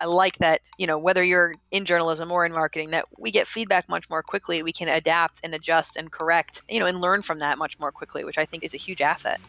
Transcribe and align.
I 0.00 0.04
like 0.06 0.38
that, 0.38 0.60
you 0.76 0.86
know, 0.86 0.96
whether 0.96 1.24
you're 1.24 1.56
in 1.72 1.84
journalism 1.84 2.30
or 2.30 2.46
in 2.46 2.52
marketing, 2.52 2.90
that 2.90 3.06
we 3.18 3.32
get 3.32 3.48
feedback 3.48 3.88
much 3.88 4.08
more 4.08 4.22
quickly. 4.22 4.62
We 4.62 4.72
can 4.72 4.86
adapt 4.88 5.40
and 5.42 5.54
adjust 5.54 5.96
and 5.96 6.12
correct, 6.12 6.62
you 6.68 6.78
know, 6.78 6.86
and 6.86 7.00
learn 7.00 7.22
from 7.22 7.40
that 7.40 7.58
much 7.58 7.80
more 7.80 7.90
quickly, 7.90 8.22
which 8.22 8.38
I 8.38 8.44
think 8.44 8.62
is 8.62 8.74
a 8.74 8.76
huge 8.76 9.02
asset. 9.02 9.40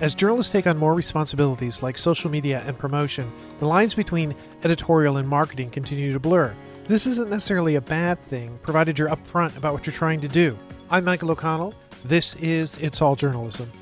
As 0.00 0.14
journalists 0.14 0.52
take 0.52 0.66
on 0.66 0.76
more 0.76 0.94
responsibilities 0.94 1.82
like 1.82 1.96
social 1.96 2.30
media 2.30 2.62
and 2.66 2.78
promotion, 2.78 3.32
the 3.58 3.66
lines 3.66 3.94
between 3.94 4.34
editorial 4.64 5.16
and 5.16 5.26
marketing 5.26 5.70
continue 5.70 6.12
to 6.12 6.20
blur. 6.20 6.54
This 6.84 7.06
isn't 7.06 7.30
necessarily 7.30 7.76
a 7.76 7.80
bad 7.80 8.22
thing, 8.22 8.58
provided 8.62 8.98
you're 8.98 9.08
upfront 9.08 9.56
about 9.56 9.72
what 9.72 9.86
you're 9.86 9.94
trying 9.94 10.20
to 10.20 10.28
do. 10.28 10.58
I'm 10.90 11.04
Michael 11.04 11.30
O'Connell. 11.30 11.74
This 12.04 12.36
is 12.36 12.76
It's 12.78 13.00
All 13.00 13.16
Journalism. 13.16 13.72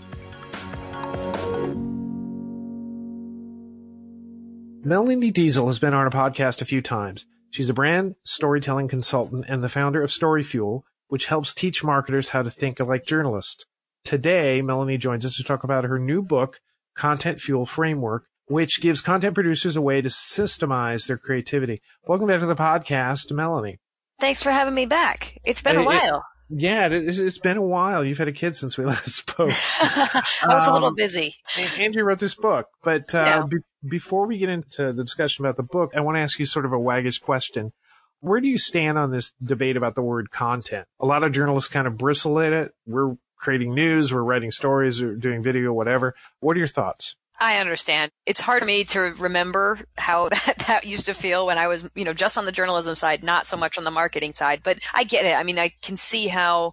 Melanie 4.86 5.32
Deziel 5.32 5.66
has 5.66 5.80
been 5.80 5.94
on 5.94 6.04
our 6.04 6.10
podcast 6.10 6.62
a 6.62 6.64
few 6.64 6.80
times. 6.80 7.26
She's 7.50 7.68
a 7.68 7.74
brand 7.74 8.14
storytelling 8.22 8.86
consultant 8.86 9.44
and 9.48 9.60
the 9.60 9.68
founder 9.68 10.00
of 10.00 10.10
StoryFuel, 10.10 10.82
which 11.08 11.26
helps 11.26 11.52
teach 11.52 11.82
marketers 11.82 12.28
how 12.28 12.44
to 12.44 12.50
think 12.50 12.78
like 12.78 13.04
journalists. 13.04 13.64
Today, 14.04 14.62
Melanie 14.62 14.96
joins 14.96 15.26
us 15.26 15.34
to 15.38 15.42
talk 15.42 15.64
about 15.64 15.82
her 15.82 15.98
new 15.98 16.22
book, 16.22 16.60
Content 16.94 17.40
Fuel 17.40 17.66
Framework, 17.66 18.26
which 18.46 18.80
gives 18.80 19.00
content 19.00 19.34
producers 19.34 19.74
a 19.74 19.82
way 19.82 20.00
to 20.00 20.08
systemize 20.08 21.08
their 21.08 21.18
creativity. 21.18 21.82
Welcome 22.06 22.28
back 22.28 22.38
to 22.38 22.46
the 22.46 22.54
podcast, 22.54 23.32
Melanie. 23.32 23.80
Thanks 24.20 24.44
for 24.44 24.52
having 24.52 24.74
me 24.74 24.86
back. 24.86 25.36
It's 25.44 25.62
been 25.62 25.78
a 25.78 25.82
while. 25.82 26.22
Yeah, 26.48 26.86
it, 26.86 27.06
has 27.06 27.38
been 27.38 27.56
a 27.56 27.62
while. 27.62 28.04
You've 28.04 28.18
had 28.18 28.28
a 28.28 28.32
kid 28.32 28.54
since 28.54 28.78
we 28.78 28.84
last 28.86 29.16
spoke. 29.16 29.50
I 29.80 30.22
was 30.44 30.64
um, 30.64 30.70
a 30.70 30.72
little 30.72 30.88
um, 30.88 30.94
busy. 30.94 31.34
Andrew 31.76 32.04
wrote 32.04 32.20
this 32.20 32.36
book, 32.36 32.66
but 32.84 33.12
uh, 33.14 33.18
yeah. 33.18 33.42
be- 33.48 33.58
before 33.88 34.26
we 34.26 34.38
get 34.38 34.48
into 34.48 34.92
the 34.92 35.04
discussion 35.04 35.44
about 35.44 35.56
the 35.56 35.62
book, 35.62 35.92
I 35.96 36.00
want 36.00 36.16
to 36.16 36.20
ask 36.20 36.38
you 36.38 36.46
sort 36.46 36.64
of 36.64 36.72
a 36.72 36.78
waggish 36.78 37.20
question. 37.20 37.72
Where 38.20 38.40
do 38.40 38.48
you 38.48 38.58
stand 38.58 38.98
on 38.98 39.10
this 39.10 39.34
debate 39.42 39.76
about 39.76 39.94
the 39.94 40.02
word 40.02 40.30
content? 40.30 40.86
A 41.00 41.06
lot 41.06 41.22
of 41.22 41.32
journalists 41.32 41.70
kind 41.70 41.86
of 41.86 41.98
bristle 41.98 42.38
at 42.40 42.52
it. 42.52 42.72
We're 42.86 43.16
creating 43.36 43.74
news, 43.74 44.12
we're 44.12 44.22
writing 44.22 44.50
stories, 44.50 45.02
or 45.02 45.14
doing 45.14 45.42
video, 45.42 45.72
whatever. 45.72 46.14
What 46.40 46.56
are 46.56 46.58
your 46.58 46.66
thoughts? 46.66 47.16
I 47.38 47.58
understand. 47.58 48.10
It's 48.24 48.40
hard 48.40 48.60
for 48.60 48.66
me 48.66 48.84
to 48.84 49.00
remember 49.00 49.80
how 49.96 50.28
that, 50.30 50.64
that 50.66 50.86
used 50.86 51.06
to 51.06 51.14
feel 51.14 51.46
when 51.46 51.58
I 51.58 51.68
was, 51.68 51.88
you 51.94 52.04
know, 52.04 52.14
just 52.14 52.38
on 52.38 52.46
the 52.46 52.52
journalism 52.52 52.96
side, 52.96 53.22
not 53.22 53.46
so 53.46 53.56
much 53.56 53.76
on 53.78 53.84
the 53.84 53.90
marketing 53.90 54.32
side, 54.32 54.62
but 54.62 54.78
I 54.94 55.04
get 55.04 55.26
it. 55.26 55.36
I 55.36 55.42
mean, 55.42 55.58
I 55.58 55.72
can 55.82 55.96
see 55.96 56.28
how 56.28 56.72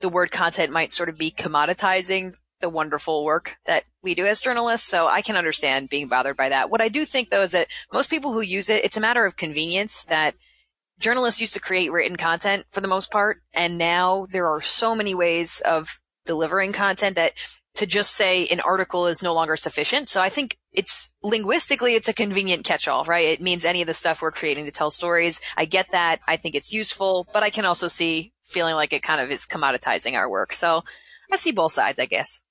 the 0.00 0.08
word 0.08 0.30
content 0.30 0.72
might 0.72 0.92
sort 0.92 1.10
of 1.10 1.18
be 1.18 1.30
commoditizing 1.30 2.34
the 2.60 2.68
wonderful 2.68 3.24
work 3.24 3.56
that 3.66 3.84
we 4.02 4.14
do 4.14 4.26
as 4.26 4.40
journalists. 4.40 4.88
So 4.88 5.06
I 5.06 5.22
can 5.22 5.36
understand 5.36 5.88
being 5.88 6.08
bothered 6.08 6.36
by 6.36 6.48
that. 6.50 6.70
What 6.70 6.80
I 6.80 6.88
do 6.88 7.04
think 7.04 7.30
though 7.30 7.42
is 7.42 7.52
that 7.52 7.68
most 7.92 8.10
people 8.10 8.32
who 8.32 8.40
use 8.40 8.68
it, 8.68 8.84
it's 8.84 8.96
a 8.96 9.00
matter 9.00 9.24
of 9.24 9.36
convenience 9.36 10.04
that 10.04 10.34
journalists 10.98 11.40
used 11.40 11.54
to 11.54 11.60
create 11.60 11.90
written 11.90 12.16
content 12.16 12.66
for 12.70 12.80
the 12.80 12.88
most 12.88 13.10
part. 13.10 13.42
And 13.52 13.78
now 13.78 14.26
there 14.30 14.46
are 14.46 14.60
so 14.60 14.94
many 14.94 15.14
ways 15.14 15.60
of 15.64 16.00
delivering 16.26 16.72
content 16.72 17.16
that 17.16 17.32
to 17.74 17.86
just 17.86 18.12
say 18.12 18.46
an 18.48 18.60
article 18.60 19.06
is 19.06 19.22
no 19.22 19.32
longer 19.32 19.56
sufficient. 19.56 20.08
So 20.08 20.20
I 20.20 20.28
think 20.28 20.58
it's 20.72 21.10
linguistically, 21.22 21.94
it's 21.94 22.08
a 22.08 22.12
convenient 22.12 22.64
catch-all, 22.64 23.04
right? 23.04 23.26
It 23.26 23.40
means 23.40 23.64
any 23.64 23.80
of 23.80 23.86
the 23.86 23.94
stuff 23.94 24.20
we're 24.20 24.32
creating 24.32 24.64
to 24.66 24.70
tell 24.70 24.90
stories. 24.90 25.40
I 25.56 25.64
get 25.64 25.92
that. 25.92 26.20
I 26.26 26.36
think 26.36 26.54
it's 26.54 26.72
useful, 26.72 27.28
but 27.32 27.42
I 27.42 27.50
can 27.50 27.64
also 27.64 27.88
see 27.88 28.32
feeling 28.44 28.74
like 28.74 28.92
it 28.92 29.02
kind 29.02 29.20
of 29.20 29.30
is 29.30 29.46
commoditizing 29.46 30.14
our 30.14 30.28
work. 30.28 30.52
So 30.52 30.82
I 31.32 31.36
see 31.36 31.52
both 31.52 31.72
sides, 31.72 32.00
I 32.00 32.06
guess. 32.06 32.42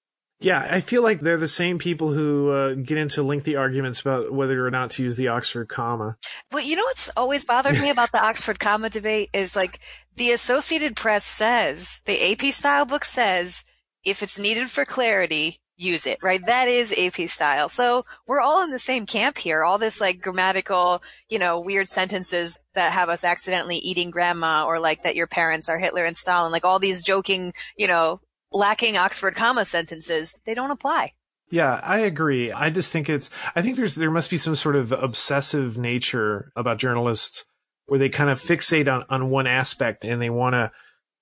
Yeah, 0.42 0.66
I 0.70 0.80
feel 0.80 1.04
like 1.04 1.20
they're 1.20 1.38
the 1.38 1.50
same 1.50 1.80
people 1.80 2.14
who 2.14 2.52
uh, 2.52 2.74
get 2.76 2.98
into 2.98 3.24
lengthy 3.24 3.58
arguments 3.58 4.00
about 4.00 4.32
whether 4.32 4.66
or 4.66 4.72
not 4.72 4.92
to 4.92 5.04
use 5.04 5.18
the 5.18 5.28
Oxford 5.28 5.68
comma. 5.68 6.18
But 6.50 6.66
you 6.66 6.78
know 6.78 6.86
what's 6.86 7.10
always 7.18 7.44
bothered 7.44 7.78
me 7.80 7.90
about 7.90 8.14
the 8.14 8.24
Oxford 8.24 8.58
comma 8.58 8.90
debate 8.90 9.30
is 9.34 9.56
like 9.56 9.80
the 10.16 10.32
Associated 10.32 10.96
Press 10.96 11.26
says, 11.26 12.00
the 12.06 12.32
AP 12.32 12.54
style 12.54 12.86
book 12.86 13.04
says 13.04 13.66
if 14.06 14.24
it's 14.24 14.40
needed 14.40 14.70
for 14.70 14.86
clarity, 14.86 15.60
use 15.76 16.06
it, 16.06 16.20
right? 16.22 16.46
That 16.46 16.68
is 16.68 16.94
AP 16.98 17.28
style. 17.28 17.68
So 17.68 18.06
we're 18.28 18.42
all 18.42 18.64
in 18.64 18.72
the 18.72 18.80
same 18.80 19.06
camp 19.06 19.38
here. 19.38 19.64
All 19.64 19.78
this 19.78 20.00
like 20.00 20.22
grammatical, 20.22 21.02
you 21.30 21.40
know, 21.40 21.60
weird 21.60 21.90
sentences 21.90 22.58
that 22.76 22.94
have 22.94 23.10
us 23.10 23.24
accidentally 23.24 23.78
eating 23.78 24.12
grandma 24.12 24.66
or 24.66 24.80
like 24.80 25.04
that 25.04 25.16
your 25.16 25.28
parents 25.28 25.68
are 25.68 25.80
Hitler 25.80 26.06
and 26.06 26.18
Stalin, 26.18 26.52
like 26.52 26.66
all 26.66 26.80
these 26.80 27.04
joking, 27.04 27.54
you 27.78 27.88
know, 27.88 28.22
lacking 28.52 28.98
Oxford 28.98 29.36
comma 29.36 29.66
sentences, 29.66 30.36
they 30.46 30.54
don't 30.54 30.72
apply. 30.72 31.14
Yeah, 31.52 31.80
I 31.84 32.00
agree. 32.00 32.52
I 32.52 32.70
just 32.70 32.92
think 32.92 33.10
it's, 33.10 33.30
I 33.56 33.62
think 33.62 33.78
there's, 33.78 33.96
there 33.96 34.12
must 34.12 34.30
be 34.30 34.38
some 34.38 34.56
sort 34.56 34.76
of 34.76 34.92
obsessive 34.92 35.78
nature 35.78 36.52
about 36.56 36.78
journalists 36.78 37.46
where 37.88 38.00
they 38.00 38.10
kind 38.10 38.30
of 38.30 38.40
fixate 38.40 38.92
on, 38.92 39.04
on 39.10 39.32
one 39.32 39.48
aspect 39.48 40.06
and 40.06 40.22
they 40.22 40.30
want 40.30 40.54
to, 40.54 40.72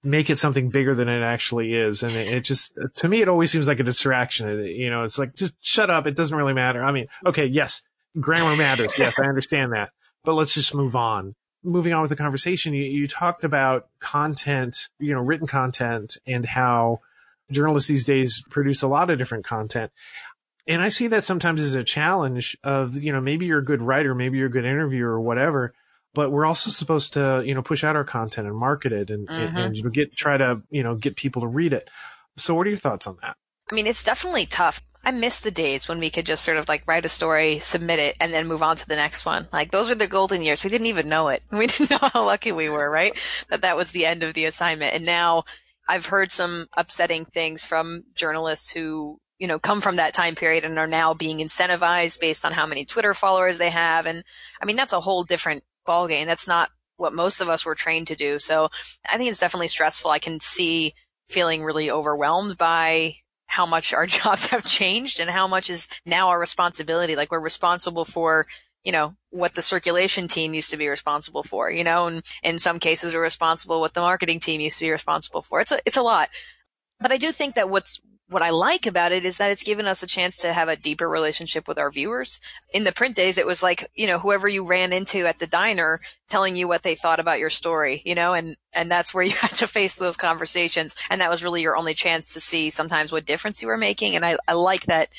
make 0.04 0.30
it 0.30 0.38
something 0.38 0.70
bigger 0.70 0.96
than 0.96 1.10
it 1.10 1.22
actually 1.22 1.74
is. 1.74 2.04
And 2.04 2.14
it, 2.16 2.28
it, 2.28 2.42
just, 2.42 2.78
to 2.98 3.08
me, 3.08 3.22
it 3.22 3.28
always 3.28 3.52
seems 3.52 3.68
like 3.68 3.80
a 3.80 3.84
distraction. 3.84 4.48
It, 4.48 4.72
you 4.72 4.90
know, 4.90 5.04
it's 5.04 5.20
like, 5.20 5.36
just 5.36 5.54
shut 5.60 5.90
up. 5.90 6.08
It 6.08 6.16
doesn't 6.16 6.38
really 6.38 6.54
matter. 6.54 6.84
I 6.84 6.92
mean, 6.92 7.08
okay, 7.26 7.46
yes, 7.46 7.82
grammar 8.20 8.56
matters. 8.56 8.98
yes, 8.98 9.14
I 9.20 9.26
understand 9.26 9.74
that. 9.74 9.92
But 10.24 10.34
let's 10.34 10.54
just 10.54 10.76
move 10.76 10.96
on. 10.96 11.36
Moving 11.64 11.94
on 11.94 12.02
with 12.02 12.10
the 12.10 12.16
conversation, 12.16 12.74
you, 12.74 12.84
you 12.84 13.08
talked 13.08 13.44
about 13.44 13.88
content, 14.00 14.88
you 15.00 15.14
know, 15.14 15.22
written 15.22 15.48
content 15.48 16.18
and 16.26 16.46
how 16.46 17.00
journalists 17.52 17.90
these 17.90 18.06
days 18.06 18.44
produce 18.50 18.82
a 18.82 18.88
lot 18.88 19.10
of 19.10 19.18
different 19.18 19.46
content. 19.46 19.92
And 20.68 20.82
I 20.82 20.90
see 20.90 21.08
that 21.08 21.24
sometimes 21.24 21.62
as 21.62 21.76
a 21.76 21.84
challenge 21.84 22.58
of, 22.64 22.96
you 22.96 23.14
know, 23.14 23.22
maybe 23.22 23.46
you're 23.46 23.60
a 23.60 23.66
good 23.66 23.82
writer, 23.82 24.14
maybe 24.14 24.38
you're 24.38 24.48
a 24.48 24.52
good 24.52 24.66
interviewer 24.66 25.12
or 25.12 25.22
whatever, 25.22 25.74
but 26.14 26.32
we're 26.32 26.46
also 26.46 26.70
supposed 26.70 27.14
to, 27.14 27.42
you 27.46 27.56
know, 27.56 27.62
push 27.62 27.84
out 27.84 27.96
our 27.96 28.04
content 28.04 28.48
and 28.48 28.56
market 28.56 28.92
it 28.92 29.10
and, 29.10 29.28
mm-hmm. 29.28 29.58
and, 29.58 29.78
and 29.78 29.94
get, 29.94 30.16
try 30.16 30.36
to, 30.36 30.62
you 30.70 30.84
know, 30.84 30.96
get 30.96 31.16
people 31.16 31.42
to 31.42 31.48
read 31.48 31.72
it. 31.72 31.90
So 32.36 32.54
what 32.54 32.68
are 32.68 32.70
your 32.70 32.78
thoughts 32.78 33.08
on 33.08 33.18
that? 33.22 33.38
I 33.72 33.76
mean, 33.76 33.88
it's 33.88 34.04
definitely 34.04 34.46
tough. 34.46 34.82
I 35.04 35.12
miss 35.12 35.40
the 35.40 35.52
days 35.52 35.88
when 35.88 36.00
we 36.00 36.10
could 36.10 36.26
just 36.26 36.44
sort 36.44 36.58
of 36.58 36.68
like 36.68 36.84
write 36.86 37.06
a 37.06 37.10
story, 37.10 37.60
submit 37.60 38.00
it, 38.00 38.18
and 38.20 38.34
then 38.34 38.48
move 38.48 38.62
on 38.62 38.76
to 38.76 38.88
the 38.88 38.96
next 38.98 39.26
one. 39.26 39.48
Like 39.54 39.72
those 39.72 39.88
were 39.88 39.96
the 39.96 40.08
golden 40.08 40.42
years. 40.42 40.64
We 40.64 40.70
didn't 40.70 40.88
even 40.88 41.08
know 41.08 41.30
it. 41.30 41.44
We 41.52 41.68
didn't 41.68 41.92
know 41.92 42.10
how 42.12 42.26
lucky 42.26 42.52
we 42.52 42.68
were, 42.68 42.90
right? 42.90 43.18
that 43.50 43.62
that 43.62 43.78
was 43.78 43.92
the 43.92 44.06
end 44.06 44.24
of 44.24 44.34
the 44.34 44.46
assignment. 44.46 44.94
And 44.94 45.06
now 45.06 45.46
I've 45.88 46.06
heard 46.06 46.32
some 46.32 46.68
upsetting 46.76 47.26
things 47.26 47.64
from 47.64 48.04
journalists 48.14 48.70
who, 48.70 49.20
you 49.40 49.48
know, 49.48 49.60
come 49.60 49.82
from 49.82 49.98
that 49.98 50.14
time 50.14 50.36
period 50.36 50.66
and 50.66 50.78
are 50.78 50.88
now 50.88 51.14
being 51.14 51.40
incentivized 51.40 52.20
based 52.20 52.46
on 52.46 52.54
how 52.54 52.66
many 52.66 52.86
Twitter 52.86 53.14
followers 53.14 53.58
they 53.58 53.70
have. 53.70 54.06
And 54.06 54.24
I 54.62 54.66
mean, 54.66 54.76
that's 54.76 54.94
a 54.94 55.00
whole 55.00 55.24
different 55.24 55.64
ballgame. 55.88 56.26
That's 56.26 56.48
not 56.48 56.70
what 56.98 57.14
most 57.14 57.42
of 57.42 57.50
us 57.50 57.66
were 57.66 57.76
trained 57.76 58.08
to 58.08 58.16
do. 58.16 58.40
So 58.40 58.70
I 59.10 59.18
think 59.18 59.30
it's 59.30 59.40
definitely 59.40 59.68
stressful. 59.70 60.12
I 60.12 60.20
can 60.20 60.40
see 60.40 60.94
feeling 61.30 61.64
really 61.64 61.92
overwhelmed 61.92 62.58
by 62.58 63.14
how 63.46 63.66
much 63.66 63.94
our 63.94 64.06
jobs 64.08 64.48
have 64.48 64.66
changed 64.66 65.20
and 65.20 65.30
how 65.30 65.48
much 65.48 65.70
is 65.70 65.88
now 66.06 66.30
our 66.30 66.40
responsibility. 66.40 67.16
Like 67.16 67.32
we're 67.32 67.40
responsible 67.40 68.06
for, 68.06 68.48
you 68.84 68.92
know, 68.92 69.16
what 69.32 69.56
the 69.56 69.62
circulation 69.62 70.28
team 70.28 70.54
used 70.54 70.70
to 70.70 70.78
be 70.78 70.88
responsible 70.88 71.44
for, 71.44 71.70
you 71.70 71.84
know, 71.84 72.08
and 72.08 72.24
in 72.44 72.60
some 72.60 72.80
cases 72.80 73.14
we're 73.14 73.22
responsible 73.22 73.80
what 73.80 73.94
the 73.94 74.02
marketing 74.02 74.40
team 74.40 74.62
used 74.62 74.80
to 74.80 74.86
be 74.86 74.92
responsible 74.92 75.42
for. 75.42 75.62
It's 75.62 75.72
a, 75.72 75.80
it's 75.86 75.98
a 75.98 76.02
lot. 76.02 76.30
But 77.00 77.12
I 77.12 77.18
do 77.18 77.32
think 77.32 77.56
that 77.56 77.70
what's 77.70 78.00
what 78.30 78.42
I 78.42 78.50
like 78.50 78.86
about 78.86 79.14
it 79.14 79.24
is 79.24 79.38
that 79.38 79.52
it's 79.52 79.64
given 79.64 79.88
us 79.88 80.04
a 80.04 80.08
chance 80.08 80.36
to 80.38 80.52
have 80.52 80.68
a 80.68 80.76
deeper 80.76 81.08
relationship 81.08 81.68
with 81.68 81.78
our 81.78 81.90
viewers. 81.90 82.42
In 82.74 82.84
the 82.84 82.92
print 82.92 83.16
days, 83.16 83.38
it 83.38 83.46
was 83.46 83.64
like, 83.64 83.90
you 83.96 84.06
know, 84.06 84.20
whoever 84.20 84.50
you 84.50 84.68
ran 84.68 84.92
into 84.92 85.26
at 85.26 85.40
the 85.40 85.48
diner 85.48 86.02
telling 86.30 86.58
you 86.58 86.68
what 86.68 86.84
they 86.84 86.96
thought 86.96 87.22
about 87.22 87.40
your 87.40 87.50
story, 87.50 88.02
you 88.06 88.16
know, 88.16 88.34
and, 88.34 88.58
and 88.74 88.92
that's 88.92 89.14
where 89.14 89.24
you 89.24 89.32
had 89.42 89.56
to 89.56 89.68
face 89.68 89.96
those 89.96 90.18
conversations. 90.18 90.94
And 91.10 91.22
that 91.22 91.30
was 91.30 91.44
really 91.44 91.62
your 91.62 91.78
only 91.78 91.94
chance 91.94 92.34
to 92.34 92.42
see 92.42 92.70
sometimes 92.70 93.14
what 93.14 93.26
difference 93.26 93.62
you 93.62 93.70
were 93.70 93.78
making. 93.78 94.16
And 94.18 94.26
I, 94.26 94.38
I 94.46 94.54
like 94.54 94.88
that, 94.88 95.10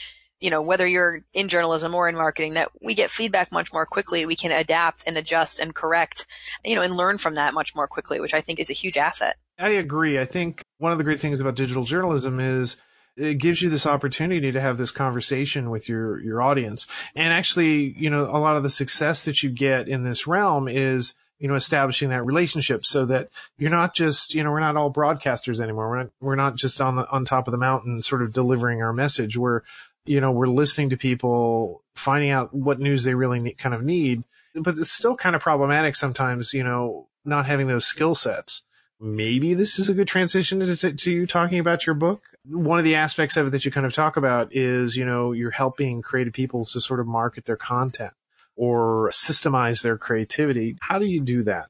you 0.41 0.51
know, 0.51 0.63
whether 0.63 0.87
you're 0.87 1.23
in 1.33 1.49
journalism 1.49 1.95
or 1.95 2.09
in 2.09 2.15
marketing, 2.15 2.55
that 2.55 2.71
we 2.81 2.95
get 2.95 3.11
feedback 3.11 3.51
much 3.51 3.73
more 3.73 3.87
quickly. 3.87 4.27
We 4.27 4.37
can 4.37 4.53
adapt 4.53 5.05
and 5.07 5.17
adjust 5.19 5.61
and 5.61 5.75
correct, 5.75 6.27
you 6.65 6.75
know, 6.75 6.83
and 6.83 6.97
learn 6.97 7.19
from 7.19 7.35
that 7.35 7.55
much 7.55 7.75
more 7.75 7.89
quickly, 7.89 8.21
which 8.21 8.35
I 8.35 8.41
think 8.41 8.61
is 8.61 8.71
a 8.71 8.75
huge 8.75 8.97
asset. 8.97 9.37
I 9.59 9.71
agree. 9.71 10.19
I 10.19 10.25
think 10.25 10.63
one 10.79 10.93
of 10.93 10.99
the 10.99 11.05
great 11.05 11.21
things 11.21 11.41
about 11.41 11.57
digital 11.57 11.85
journalism 11.85 12.39
is 12.39 12.77
it 13.17 13.39
gives 13.39 13.61
you 13.61 13.69
this 13.69 13.87
opportunity 13.87 14.53
to 14.53 14.61
have 14.61 14.79
this 14.79 14.93
conversation 14.93 15.71
with 15.71 15.89
your 15.89 16.21
your 16.21 16.41
audience. 16.41 16.87
And 17.17 17.33
actually, 17.33 17.95
you 17.99 18.11
know, 18.11 18.23
a 18.23 18.39
lot 18.39 18.57
of 18.57 18.63
the 18.63 18.71
success 18.71 19.25
that 19.25 19.43
you 19.43 19.51
get 19.51 19.89
in 19.89 20.05
this 20.05 20.27
realm 20.27 20.69
is 20.69 21.15
you 21.39 21.49
know 21.49 21.55
establishing 21.55 22.11
that 22.11 22.25
relationship 22.25 22.85
so 22.85 23.05
that 23.07 23.29
you're 23.59 23.71
not 23.71 23.95
just 23.95 24.35
you 24.35 24.43
know 24.43 24.51
we're 24.51 24.61
not 24.61 24.77
all 24.77 24.93
broadcasters 24.93 25.61
anymore 25.61 25.89
we're 25.89 25.99
not 25.99 26.11
we're 26.21 26.37
not 26.37 26.57
just 26.57 26.81
on 26.81 26.97
the 26.97 27.09
on 27.11 27.25
top 27.25 27.47
of 27.47 27.53
the 27.53 27.59
mountain 27.59 28.03
sort 28.03 28.23
of 28.23 28.33
delivering 28.33 28.83
our 28.83 28.93
message 28.93 29.37
we're 29.37 29.63
you 30.09 30.21
know 30.21 30.33
we're 30.33 30.47
listening 30.47 30.91
to 30.91 30.97
people 30.97 31.83
finding 31.95 32.31
out 32.31 32.55
what 32.55 32.81
news 32.81 33.05
they 33.05 33.15
really 33.15 33.41
need, 33.41 33.59
kind 33.59 33.75
of 33.75 33.83
need 33.83 34.23
but 34.55 34.79
it's 34.79 34.93
still 34.93 35.17
kind 35.17 35.37
of 35.37 35.43
problematic 35.43 35.97
sometimes 35.97 36.53
you 36.53 36.65
know 36.65 37.07
not 37.25 37.47
having 37.47 37.67
those 37.67 37.87
skill 37.87 38.15
sets 38.15 38.63
maybe 39.01 39.55
this 39.55 39.79
is 39.79 39.89
a 39.89 39.95
good 39.95 40.09
transition 40.09 40.61
to, 40.61 40.77
to, 40.77 40.93
to, 40.93 41.13
you 41.13 41.27
talking 41.27 41.59
about 41.59 41.87
your 41.87 41.95
book. 41.95 42.23
One 42.45 42.79
of 42.79 42.85
the 42.85 42.97
aspects 42.97 43.37
of 43.37 43.47
it 43.47 43.51
that 43.51 43.65
you 43.65 43.71
kind 43.71 43.87
of 43.87 43.93
talk 43.93 44.17
about 44.17 44.55
is, 44.55 44.97
you 44.97 45.05
know, 45.05 45.33
you're 45.33 45.53
helping 45.53 46.03
creative 46.03 46.33
people 46.33 46.65
to 46.67 46.81
sort 46.81 47.01
of 47.01 47.07
market 47.07 47.45
their 47.45 47.57
content. 47.57 48.13
or 48.57 49.09
systemize 49.11 49.83
their 49.83 49.97
creativity. 49.97 50.77
How 50.81 50.99
do 50.99 51.07
you 51.07 51.21
do 51.21 51.45
that? 51.45 51.69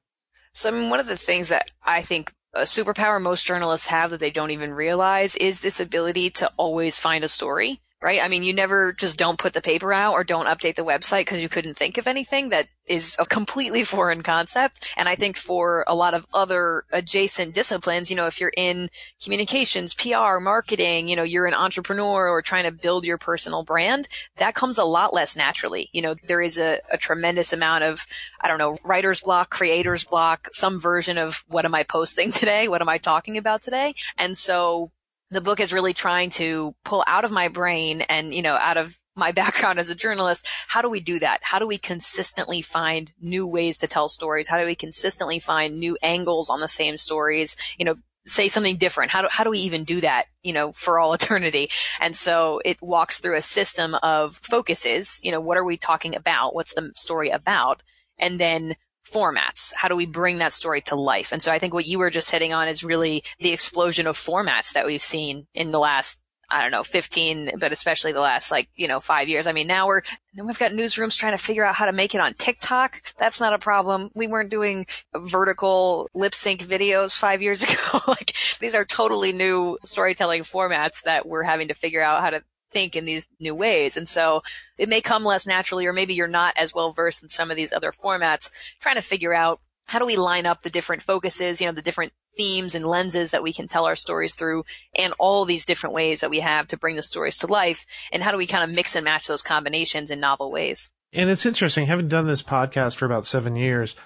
So, 0.53 0.71
I 0.71 0.73
mean, 0.73 0.89
one 0.89 1.01
of 1.01 1.07
the 1.07 1.19
things 1.19 1.51
that 1.51 1.71
I 1.83 2.01
think 2.01 2.33
a 2.55 2.63
superpower 2.63 3.21
most 3.21 3.45
journalists 3.45 3.89
have 3.89 4.11
that 4.11 4.21
they 4.21 4.31
don't 4.31 4.51
even 4.51 4.73
realize 4.73 5.37
is 5.37 5.61
this 5.61 5.81
ability 5.81 6.31
to 6.31 6.51
always 6.57 6.99
find 6.99 7.25
a 7.25 7.29
story 7.29 7.81
right? 8.01 8.23
I 8.23 8.29
mean, 8.29 8.45
you 8.45 8.53
never 8.53 8.93
just 8.93 9.19
don't 9.19 9.39
put 9.39 9.53
the 9.53 9.61
paper 9.61 9.93
out 9.93 10.13
or 10.13 10.23
don't 10.23 10.47
update 10.47 10.77
the 10.77 10.85
website 10.85 11.23
because 11.23 11.43
you 11.43 11.49
couldn't 11.49 11.75
think 11.75 11.99
of 11.99 12.07
anything 12.07 12.51
that 12.51 12.69
is 12.87 13.17
a 13.19 13.27
completely 13.27 13.83
foreign 13.85 14.23
concept. 14.23 14.85
And 14.97 15.09
I 15.09 15.17
think 15.17 15.37
for 15.37 15.85
a 15.87 15.95
lot 15.95 16.15
of 16.15 16.27
other 16.33 16.85
adjacent 16.93 17.55
disciplines, 17.55 18.09
you 18.09 18.17
know, 18.17 18.27
if 18.27 18.41
you're 18.41 18.53
in 18.57 18.89
communications, 19.23 19.95
PR, 19.95 20.39
marketing, 20.39 21.09
you 21.09 21.17
know, 21.17 21.25
you're 21.25 21.47
an 21.47 21.55
entrepreneur 21.55 22.29
or 22.29 22.41
trying 22.41 22.65
to 22.65 22.73
build 22.73 23.05
your 23.05 23.19
personal 23.19 23.65
brand, 23.65 24.07
that 24.37 24.55
comes 24.55 24.79
a 24.79 24.85
lot 24.85 25.13
less 25.13 25.37
naturally. 25.37 25.89
You 25.93 26.03
know, 26.03 26.15
there 26.27 26.41
is 26.41 26.57
a, 26.57 26.81
a 26.93 26.99
tremendous 26.99 27.53
amount 27.53 27.83
of, 27.83 28.07
I 28.41 28.47
don't 28.47 28.59
know, 28.59 28.79
writer's 28.85 29.23
block, 29.23 29.51
creator's 29.51 30.05
block, 30.05 30.49
some 30.53 30.79
version 30.79 31.19
of 31.19 31.45
what 31.49 31.65
am 31.65 31.75
I 31.75 31.83
posting 31.83 32.31
today? 32.33 32.69
What 32.69 32.81
am 32.81 32.89
I 32.89 32.99
talking 32.99 33.37
about 33.39 33.63
today? 33.63 33.95
And 34.17 34.39
so 34.39 34.93
the 35.31 35.41
book 35.41 35.61
is 35.61 35.73
really 35.73 35.95
trying 35.95 36.31
to 36.31 36.75
pull 36.85 37.05
out 37.07 37.25
of 37.25 37.31
my 37.31 37.49
brain 37.49 38.01
and, 38.03 38.35
you 38.35 38.43
know, 38.43 38.55
out 38.55 38.77
of 38.77 38.99
my 39.15 39.33
background 39.33 39.79
as 39.79 39.91
a 39.91 39.95
journalist, 39.95 40.47
how 40.69 40.83
do 40.83 40.89
we 40.89 41.01
do 41.01 41.19
that? 41.19 41.41
How 41.43 41.59
do 41.59 41.67
we 41.67 41.79
consistently 41.79 42.63
find 42.63 43.13
new 43.21 43.47
ways 43.47 43.79
to 43.79 43.87
tell 43.87 44.09
stories? 44.09 44.49
How 44.49 44.59
do 44.59 44.67
we 44.67 44.75
consistently 44.75 45.39
find 45.39 45.79
new 45.79 45.99
angles 46.03 46.49
on 46.49 46.61
the 46.61 46.69
same 46.69 46.97
stories? 46.97 47.57
You 47.79 47.85
know, 47.85 47.97
say 48.27 48.49
something 48.49 48.77
different. 48.77 49.11
How 49.11 49.23
do, 49.23 49.29
how 49.31 49.45
do 49.45 49.51
we 49.51 49.61
even 49.61 49.85
do 49.85 50.01
that, 50.03 50.27
you 50.43 50.53
know, 50.53 50.73
for 50.73 50.99
all 50.99 51.13
eternity? 51.15 51.71
And 52.01 52.17
so 52.17 52.61
it 52.65 52.81
walks 52.81 53.19
through 53.19 53.37
a 53.37 53.43
system 53.43 53.95
of 54.03 54.37
focuses. 54.37 55.21
You 55.23 55.33
know, 55.33 55.41
what 55.41 55.57
are 55.57 55.65
we 55.65 55.77
talking 55.77 56.15
about? 56.15 56.55
What's 56.55 56.75
the 56.75 56.93
story 56.95 57.31
about? 57.31 57.83
And 58.19 58.39
then 58.39 58.77
formats. 59.11 59.73
How 59.75 59.89
do 59.89 59.97
we 59.97 60.07
bring 60.07 60.39
that 60.39 60.53
story 60.53 60.81
to 60.83 60.97
life? 60.97 61.33
And 61.33 61.43
so 61.43 61.53
I 61.53 61.59
think 61.59 61.75
what 61.75 61.87
you 61.87 61.99
were 61.99 62.11
just 62.11 62.31
hitting 62.31 62.53
on 62.53 62.69
is 62.69 62.85
really 62.85 63.25
the 63.39 63.53
explosion 63.53 64.07
of 64.07 64.17
formats 64.17 64.73
that 64.73 64.87
we've 64.87 65.03
seen 65.03 65.47
in 65.55 65.71
the 65.71 65.79
last 65.79 66.21
I 66.51 66.63
don't 66.63 66.71
know, 66.71 66.83
15, 66.83 67.59
but 67.59 67.73
especially 67.73 68.13
the 68.13 68.21
last 68.21 68.51
like, 68.51 68.71
you 68.75 68.89
know, 68.89 69.01
five 69.01 69.29
years. 69.29 69.47
I 69.47 69.53
mean, 69.53 69.67
now 69.67 69.87
we're, 69.87 70.01
now 70.35 70.45
we've 70.45 70.59
got 70.59 70.73
newsrooms 70.73 71.17
trying 71.17 71.37
to 71.37 71.43
figure 71.43 71.65
out 71.65 71.75
how 71.75 71.85
to 71.85 71.93
make 71.93 72.15
it 72.15 72.23
on 72.23 72.33
TikTok. 72.35 73.03
That's 73.19 73.39
not 73.39 73.53
a 73.53 73.59
problem. 73.59 74.11
We 74.15 74.27
weren't 74.27 74.51
doing 74.51 74.87
vertical 75.15 76.09
lip 76.15 76.35
sync 76.35 76.63
videos 76.63 77.19
five 77.19 77.43
years 77.43 77.63
ago. 77.65 78.01
like 78.09 78.35
these 78.61 78.75
are 78.75 78.87
totally 78.87 79.33
new 79.33 79.79
storytelling 79.85 80.43
formats 80.43 81.03
that 81.03 81.29
we're 81.29 81.43
having 81.43 81.69
to 81.69 81.75
figure 81.75 82.03
out 82.03 82.23
how 82.23 82.31
to 82.31 82.43
think 82.71 82.97
in 82.97 83.05
these 83.05 83.29
new 83.41 83.55
ways. 83.55 83.97
And 83.97 84.09
so 84.09 84.43
it 84.77 84.89
may 84.89 85.01
come 85.01 85.25
less 85.25 85.47
naturally, 85.47 85.87
or 85.87 85.93
maybe 85.93 86.15
you're 86.15 86.29
not 86.29 86.55
as 86.57 86.75
well 86.75 86.93
versed 86.93 87.23
in 87.23 87.29
some 87.29 87.51
of 87.51 87.57
these 87.57 87.73
other 87.73 87.93
formats, 87.93 88.51
trying 88.81 88.97
to 88.97 89.03
figure 89.03 89.35
out 89.35 89.61
how 89.87 89.99
do 89.99 90.07
we 90.07 90.17
line 90.17 90.47
up 90.47 90.63
the 90.63 90.71
different 90.71 91.03
focuses, 91.03 91.61
you 91.61 91.67
know, 91.67 91.73
the 91.73 91.83
different 91.83 92.13
themes 92.37 92.75
and 92.75 92.85
lenses 92.85 93.31
that 93.31 93.43
we 93.43 93.53
can 93.53 93.67
tell 93.67 93.87
our 93.87 93.97
stories 93.97 94.35
through 94.35 94.65
and 94.95 95.15
all 95.19 95.45
these 95.45 95.65
different 95.65 95.95
ways 95.95 96.21
that 96.21 96.31
we 96.31 96.41
have 96.41 96.67
to 96.69 96.77
bring 96.77 96.95
the 96.95 97.03
stories 97.03 97.39
to 97.39 97.47
life. 97.47 97.87
And 98.13 98.23
how 98.23 98.31
do 98.31 98.37
we 98.37 98.47
kind 98.47 98.63
of 98.63 98.71
mix 98.71 98.95
and 98.95 99.05
match 99.05 99.27
those 99.27 99.43
combinations 99.43 100.11
in 100.11 100.21
novel 100.21 100.53
ways? 100.53 100.91
And 101.13 101.31
it's 101.31 101.47
interesting, 101.47 101.87
having 101.87 102.09
done 102.09 102.27
this 102.27 102.43
podcast 102.43 102.97
for 102.97 103.07
about 103.07 103.25
seven 103.25 103.57
years, 103.57 103.97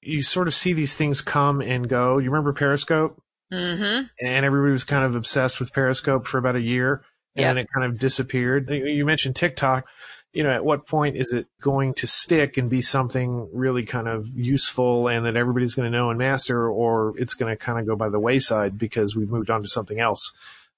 you 0.00 0.22
sort 0.22 0.48
of 0.48 0.54
see 0.54 0.72
these 0.72 0.94
things 0.94 1.22
come 1.22 1.60
and 1.60 1.88
go. 1.88 2.18
You 2.18 2.30
remember 2.30 2.52
Periscope? 2.52 3.22
Mm-hmm. 3.52 4.06
And 4.20 4.44
everybody 4.44 4.72
was 4.72 4.84
kind 4.84 5.04
of 5.04 5.14
obsessed 5.14 5.60
with 5.60 5.72
Periscope 5.72 6.26
for 6.26 6.38
about 6.38 6.56
a 6.56 6.60
year 6.60 7.02
and 7.38 7.44
yep. 7.44 7.54
then 7.54 7.58
it 7.58 7.68
kind 7.72 7.86
of 7.86 7.98
disappeared. 7.98 8.68
You 8.68 9.06
mentioned 9.06 9.36
TikTok. 9.36 9.86
You 10.34 10.42
know, 10.42 10.50
at 10.50 10.64
what 10.64 10.86
point 10.86 11.16
is 11.16 11.32
it 11.32 11.46
going 11.60 11.94
to 11.94 12.06
stick 12.06 12.58
and 12.58 12.68
be 12.68 12.82
something 12.82 13.48
really 13.52 13.84
kind 13.84 14.06
of 14.06 14.28
useful 14.36 15.08
and 15.08 15.24
that 15.24 15.36
everybody's 15.36 15.74
going 15.74 15.90
to 15.90 15.96
know 15.96 16.10
and 16.10 16.18
master, 16.18 16.68
or 16.68 17.14
it's 17.16 17.32
going 17.32 17.50
to 17.50 17.56
kind 17.56 17.80
of 17.80 17.86
go 17.86 17.96
by 17.96 18.10
the 18.10 18.20
wayside 18.20 18.78
because 18.78 19.16
we've 19.16 19.30
moved 19.30 19.50
on 19.50 19.62
to 19.62 19.68
something 19.68 20.00
else 20.00 20.32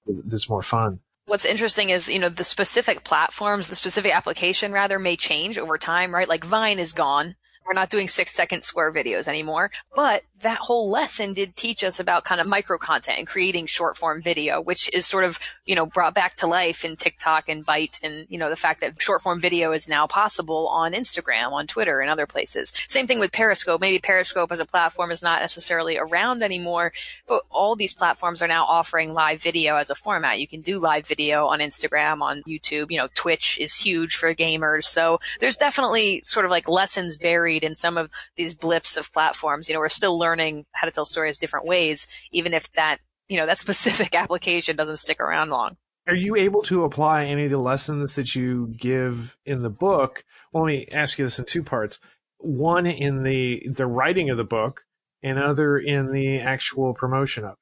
that's 0.07 0.49
more 0.49 0.63
fun? 0.63 1.01
What's 1.25 1.45
interesting 1.45 1.89
is, 1.89 2.07
you 2.07 2.17
know, 2.17 2.29
the 2.29 2.45
specific 2.45 3.03
platforms, 3.03 3.67
the 3.67 3.75
specific 3.75 4.15
application 4.15 4.71
rather 4.71 4.97
may 4.99 5.17
change 5.17 5.57
over 5.57 5.77
time, 5.77 6.13
right? 6.13 6.29
Like 6.29 6.45
Vine 6.45 6.79
is 6.79 6.93
gone. 6.93 7.35
We're 7.63 7.73
not 7.73 7.91
doing 7.91 8.07
six 8.07 8.33
second 8.33 8.63
square 8.63 8.91
videos 8.91 9.27
anymore. 9.27 9.69
But 9.95 10.23
that 10.41 10.57
whole 10.57 10.89
lesson 10.89 11.33
did 11.33 11.55
teach 11.55 11.83
us 11.83 11.99
about 11.99 12.23
kind 12.23 12.41
of 12.41 12.47
micro 12.47 12.79
content 12.79 13.19
and 13.19 13.27
creating 13.27 13.67
short 13.67 13.97
form 13.97 14.21
video, 14.21 14.59
which 14.59 14.89
is 14.93 15.05
sort 15.05 15.23
of, 15.23 15.39
you 15.71 15.75
know, 15.75 15.85
brought 15.85 16.13
back 16.13 16.35
to 16.35 16.47
life 16.47 16.83
in 16.83 16.97
TikTok 16.97 17.47
and 17.47 17.65
Byte 17.65 18.03
and, 18.03 18.27
you 18.27 18.37
know, 18.37 18.49
the 18.49 18.57
fact 18.57 18.81
that 18.81 19.01
short 19.01 19.21
form 19.21 19.39
video 19.39 19.71
is 19.71 19.87
now 19.87 20.05
possible 20.05 20.67
on 20.67 20.91
Instagram, 20.91 21.53
on 21.53 21.65
Twitter 21.65 22.01
and 22.01 22.09
other 22.09 22.27
places. 22.27 22.73
Same 22.87 23.07
thing 23.07 23.19
with 23.19 23.31
Periscope. 23.31 23.79
Maybe 23.79 23.97
Periscope 23.97 24.51
as 24.51 24.59
a 24.59 24.65
platform 24.65 25.11
is 25.11 25.23
not 25.23 25.39
necessarily 25.39 25.97
around 25.97 26.43
anymore, 26.43 26.91
but 27.25 27.43
all 27.49 27.77
these 27.77 27.93
platforms 27.93 28.41
are 28.41 28.49
now 28.49 28.65
offering 28.65 29.13
live 29.13 29.41
video 29.41 29.77
as 29.77 29.89
a 29.89 29.95
format. 29.95 30.41
You 30.41 30.47
can 30.49 30.59
do 30.59 30.77
live 30.77 31.07
video 31.07 31.47
on 31.47 31.59
Instagram, 31.59 32.21
on 32.21 32.43
YouTube, 32.43 32.91
you 32.91 32.97
know, 32.97 33.07
Twitch 33.15 33.57
is 33.57 33.77
huge 33.77 34.17
for 34.17 34.35
gamers. 34.35 34.83
So 34.83 35.21
there's 35.39 35.55
definitely 35.55 36.21
sort 36.25 36.43
of 36.43 36.51
like 36.51 36.67
lessons 36.67 37.17
buried 37.17 37.63
in 37.63 37.75
some 37.75 37.97
of 37.97 38.11
these 38.35 38.53
blips 38.53 38.97
of 38.97 39.13
platforms. 39.13 39.69
You 39.69 39.75
know, 39.75 39.79
we're 39.79 39.87
still 39.87 40.19
learning 40.19 40.65
how 40.73 40.85
to 40.85 40.91
tell 40.91 41.05
stories 41.05 41.37
different 41.37 41.65
ways, 41.65 42.07
even 42.33 42.53
if 42.53 42.69
that, 42.73 42.97
you 43.31 43.37
know, 43.37 43.45
that 43.45 43.59
specific 43.59 44.13
application 44.23 44.75
doesn't 44.75 44.97
stick 44.97 45.21
around 45.21 45.49
long. 45.49 45.77
Are 46.07 46.15
you 46.15 46.35
able 46.35 46.63
to 46.63 46.83
apply 46.83 47.25
any 47.25 47.45
of 47.45 47.51
the 47.51 47.57
lessons 47.57 48.15
that 48.15 48.35
you 48.35 48.73
give 48.77 49.37
in 49.45 49.61
the 49.61 49.69
book? 49.69 50.25
Well, 50.51 50.63
let 50.63 50.69
me 50.69 50.87
ask 50.91 51.17
you 51.17 51.25
this 51.25 51.39
in 51.39 51.45
two 51.45 51.63
parts. 51.63 51.99
One 52.39 52.85
in 52.85 53.23
the 53.23 53.65
the 53.69 53.85
writing 53.85 54.29
of 54.29 54.37
the 54.37 54.43
book, 54.43 54.81
and 55.23 55.39
other 55.39 55.77
in 55.77 56.11
the 56.11 56.39
actual 56.39 56.93
promotion 56.93 57.45
of 57.45 57.51
it. 57.51 57.57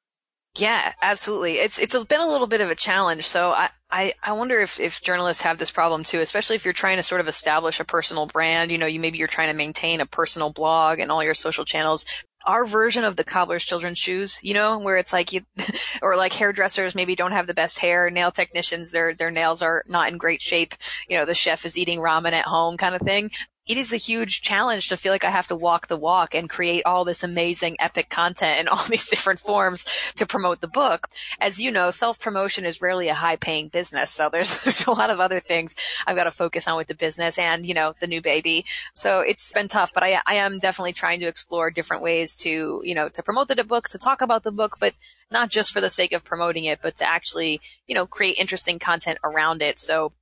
Yeah, 0.60 0.92
absolutely. 1.00 1.58
It's 1.58 1.78
it's 1.78 1.96
been 2.04 2.20
a 2.20 2.26
little 2.26 2.48
bit 2.48 2.60
of 2.60 2.70
a 2.70 2.74
challenge. 2.74 3.26
So 3.26 3.50
I, 3.50 3.68
I, 3.90 4.14
I 4.22 4.32
wonder 4.32 4.58
if, 4.58 4.80
if 4.80 5.00
journalists 5.00 5.42
have 5.44 5.58
this 5.58 5.70
problem 5.70 6.02
too, 6.02 6.18
especially 6.18 6.56
if 6.56 6.64
you're 6.64 6.74
trying 6.74 6.96
to 6.96 7.04
sort 7.04 7.20
of 7.20 7.28
establish 7.28 7.78
a 7.78 7.84
personal 7.84 8.26
brand. 8.26 8.72
You 8.72 8.78
know, 8.78 8.86
you 8.86 8.98
maybe 8.98 9.18
you're 9.18 9.28
trying 9.28 9.50
to 9.50 9.56
maintain 9.56 10.00
a 10.00 10.06
personal 10.06 10.50
blog 10.50 10.98
and 10.98 11.12
all 11.12 11.22
your 11.22 11.34
social 11.34 11.64
channels. 11.64 12.04
Our 12.46 12.64
version 12.64 13.04
of 13.04 13.16
the 13.16 13.24
cobbler's 13.24 13.64
children's 13.64 13.98
shoes, 13.98 14.40
you 14.42 14.54
know, 14.54 14.78
where 14.78 14.96
it's 14.96 15.12
like 15.12 15.32
you, 15.32 15.42
or 16.02 16.16
like 16.16 16.32
hairdressers 16.32 16.94
maybe 16.94 17.14
don't 17.14 17.32
have 17.32 17.46
the 17.46 17.54
best 17.54 17.78
hair, 17.78 18.10
nail 18.10 18.30
technicians, 18.30 18.90
their, 18.90 19.14
their 19.14 19.30
nails 19.30 19.62
are 19.62 19.84
not 19.86 20.10
in 20.10 20.18
great 20.18 20.40
shape. 20.40 20.74
You 21.08 21.18
know, 21.18 21.24
the 21.26 21.34
chef 21.34 21.64
is 21.64 21.76
eating 21.76 22.00
ramen 22.00 22.32
at 22.32 22.46
home 22.46 22.76
kind 22.76 22.94
of 22.94 23.02
thing 23.02 23.30
it 23.66 23.76
is 23.76 23.92
a 23.92 23.96
huge 23.96 24.40
challenge 24.40 24.88
to 24.88 24.96
feel 24.96 25.12
like 25.12 25.24
I 25.24 25.30
have 25.30 25.48
to 25.48 25.56
walk 25.56 25.86
the 25.86 25.96
walk 25.96 26.34
and 26.34 26.48
create 26.48 26.82
all 26.86 27.04
this 27.04 27.22
amazing 27.22 27.76
epic 27.78 28.08
content 28.08 28.58
in 28.58 28.68
all 28.68 28.84
these 28.88 29.08
different 29.08 29.38
forms 29.38 29.84
to 30.16 30.26
promote 30.26 30.60
the 30.60 30.68
book. 30.68 31.08
As 31.40 31.60
you 31.60 31.70
know, 31.70 31.90
self 31.90 32.18
promotion 32.18 32.64
is 32.64 32.80
rarely 32.80 33.08
a 33.08 33.14
high 33.14 33.36
paying 33.36 33.68
business. 33.68 34.10
So 34.10 34.28
there's, 34.30 34.60
there's 34.64 34.86
a 34.86 34.90
lot 34.90 35.10
of 35.10 35.20
other 35.20 35.40
things 35.40 35.74
I've 36.06 36.16
got 36.16 36.24
to 36.24 36.30
focus 36.30 36.66
on 36.66 36.76
with 36.76 36.88
the 36.88 36.94
business 36.94 37.38
and, 37.38 37.66
you 37.66 37.74
know, 37.74 37.94
the 38.00 38.06
new 38.06 38.22
baby. 38.22 38.64
So 38.94 39.20
it's 39.20 39.52
been 39.52 39.68
tough, 39.68 39.92
but 39.94 40.02
I, 40.02 40.20
I 40.26 40.36
am 40.36 40.58
definitely 40.58 40.94
trying 40.94 41.20
to 41.20 41.26
explore 41.26 41.70
different 41.70 42.02
ways 42.02 42.36
to, 42.36 42.80
you 42.84 42.94
know, 42.94 43.08
to 43.10 43.22
promote 43.22 43.48
the 43.48 43.60
book, 43.64 43.88
to 43.88 43.98
talk 43.98 44.22
about 44.22 44.42
the 44.42 44.52
book, 44.52 44.76
but 44.80 44.94
not 45.30 45.50
just 45.50 45.72
for 45.72 45.80
the 45.80 45.90
sake 45.90 46.12
of 46.12 46.24
promoting 46.24 46.64
it, 46.64 46.80
but 46.82 46.96
to 46.96 47.08
actually, 47.08 47.60
you 47.86 47.94
know, 47.94 48.06
create 48.06 48.36
interesting 48.38 48.78
content 48.78 49.18
around 49.22 49.62
it. 49.62 49.78
So 49.78 50.12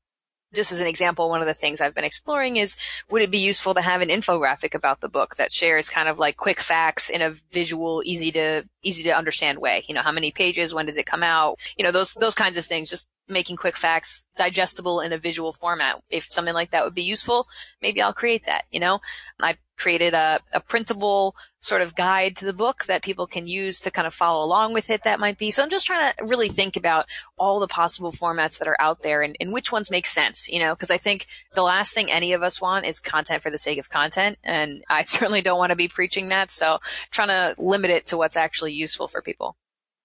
just 0.54 0.72
as 0.72 0.80
an 0.80 0.86
example, 0.86 1.28
one 1.28 1.40
of 1.40 1.46
the 1.46 1.54
things 1.54 1.80
I've 1.80 1.94
been 1.94 2.04
exploring 2.04 2.56
is 2.56 2.76
would 3.10 3.22
it 3.22 3.30
be 3.30 3.38
useful 3.38 3.74
to 3.74 3.80
have 3.80 4.00
an 4.00 4.08
infographic 4.08 4.74
about 4.74 5.00
the 5.00 5.08
book 5.08 5.36
that 5.36 5.52
shares 5.52 5.90
kind 5.90 6.08
of 6.08 6.18
like 6.18 6.36
quick 6.36 6.60
facts 6.60 7.10
in 7.10 7.22
a 7.22 7.34
visual, 7.52 8.02
easy 8.04 8.32
to 8.32 8.64
easy 8.82 9.02
to 9.04 9.10
understand 9.10 9.58
way? 9.58 9.84
You 9.88 9.94
know, 9.94 10.02
how 10.02 10.12
many 10.12 10.30
pages, 10.30 10.74
when 10.74 10.86
does 10.86 10.96
it 10.96 11.06
come 11.06 11.22
out? 11.22 11.58
You 11.76 11.84
know, 11.84 11.92
those 11.92 12.14
those 12.14 12.34
kinds 12.34 12.56
of 12.56 12.66
things. 12.66 12.90
Just 12.90 13.08
making 13.28 13.56
quick 13.56 13.76
facts 13.76 14.24
digestible 14.36 15.00
in 15.00 15.12
a 15.12 15.18
visual 15.18 15.52
format. 15.52 16.02
If 16.10 16.30
something 16.30 16.54
like 16.54 16.70
that 16.70 16.84
would 16.84 16.94
be 16.94 17.02
useful, 17.02 17.46
maybe 17.82 18.00
I'll 18.00 18.14
create 18.14 18.46
that. 18.46 18.64
You 18.70 18.80
know, 18.80 19.00
I 19.40 19.56
created 19.78 20.12
a, 20.12 20.40
a 20.52 20.60
printable 20.60 21.34
sort 21.60 21.80
of 21.80 21.94
guide 21.94 22.36
to 22.36 22.44
the 22.44 22.52
book 22.52 22.84
that 22.86 23.02
people 23.02 23.26
can 23.26 23.46
use 23.46 23.80
to 23.80 23.90
kind 23.90 24.06
of 24.06 24.14
follow 24.14 24.44
along 24.44 24.72
with 24.72 24.90
it. 24.90 25.04
That 25.04 25.20
might 25.20 25.38
be. 25.38 25.50
So 25.50 25.62
I'm 25.62 25.70
just 25.70 25.86
trying 25.86 26.12
to 26.12 26.24
really 26.24 26.48
think 26.48 26.76
about 26.76 27.06
all 27.38 27.60
the 27.60 27.68
possible 27.68 28.12
formats 28.12 28.58
that 28.58 28.68
are 28.68 28.80
out 28.80 29.02
there 29.02 29.22
and, 29.22 29.36
and 29.40 29.52
which 29.52 29.72
ones 29.72 29.90
make 29.90 30.06
sense, 30.06 30.48
you 30.48 30.58
know, 30.58 30.74
because 30.74 30.90
I 30.90 30.98
think 30.98 31.26
the 31.54 31.62
last 31.62 31.94
thing 31.94 32.10
any 32.10 32.32
of 32.32 32.42
us 32.42 32.60
want 32.60 32.86
is 32.86 33.00
content 33.00 33.42
for 33.42 33.50
the 33.50 33.58
sake 33.58 33.78
of 33.78 33.88
content. 33.88 34.38
And 34.44 34.84
I 34.88 35.02
certainly 35.02 35.42
don't 35.42 35.58
want 35.58 35.70
to 35.70 35.76
be 35.76 35.88
preaching 35.88 36.28
that. 36.28 36.50
So 36.50 36.78
trying 37.10 37.28
to 37.28 37.54
limit 37.60 37.90
it 37.90 38.06
to 38.06 38.16
what's 38.16 38.36
actually 38.36 38.72
useful 38.72 39.08
for 39.08 39.22
people. 39.22 39.56